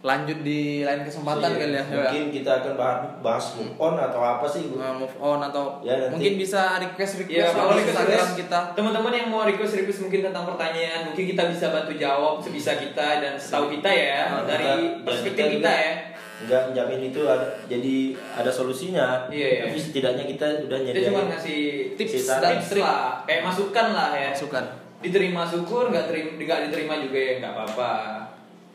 [0.00, 1.84] lanjut di lain kesempatan Iya, kali ya.
[1.84, 5.92] mungkin kita akan bahas, bahas move on atau apa sih Uh, move on atau Ya,
[5.94, 6.08] nanti.
[6.10, 8.58] mungkin bisa request request Iya, kalau request request kita.
[8.72, 13.20] teman-teman yang mau request request mungkin tentang pertanyaan, mungkin kita bisa bantu jawab sebisa kita
[13.20, 15.92] dan setahu kita ya Nah, dari Kita- perspektif kita ya.
[16.40, 19.62] Nggak menjamin itu ada, jadi ada solusinya Iya, iya.
[19.68, 21.60] tapi setidaknya kita udah Kita nyediain cuma ngasih
[22.00, 22.82] Tips tips dan tips trik.
[22.84, 24.30] lah, kayak masukan lah ya.
[24.32, 24.64] Masukan.
[25.00, 27.92] Diterima syukur, nggak terima nggak diterima juga ya nggak apa-apa.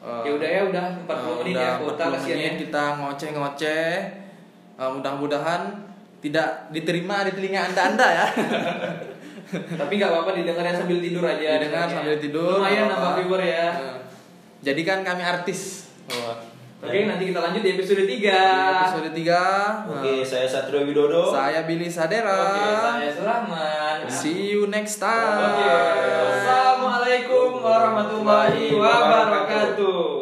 [0.06, 2.38] Uh, ya udah ya udah 40 uh, menit udah ya kota 40 kasihan ya.
[2.38, 3.94] menit kita ngoceh-ngoceh.
[4.78, 5.62] Uh, mudah-mudahan
[6.22, 8.26] tidak diterima di telinga anda-anda ya.
[9.82, 11.58] Tapi nggak apa-apa didengarnya sambil tidur aja.
[11.58, 12.62] Didengar sambil tidur.
[12.62, 13.68] Lumayan nambah viewer ya.
[13.74, 13.98] Uh,
[14.62, 15.90] Jadikan kami artis.
[16.84, 18.20] Oke, nanti kita lanjut di episode 3.
[18.20, 22.36] Di episode 3 oke saya Satrio Widodo Saya Billy Sadera.
[22.52, 23.98] Oke, saya Surahman.
[24.12, 25.40] See you next time.
[25.40, 25.68] Oke,
[26.36, 30.15] Assalamualaikum warahmatullahi wabarakatuh.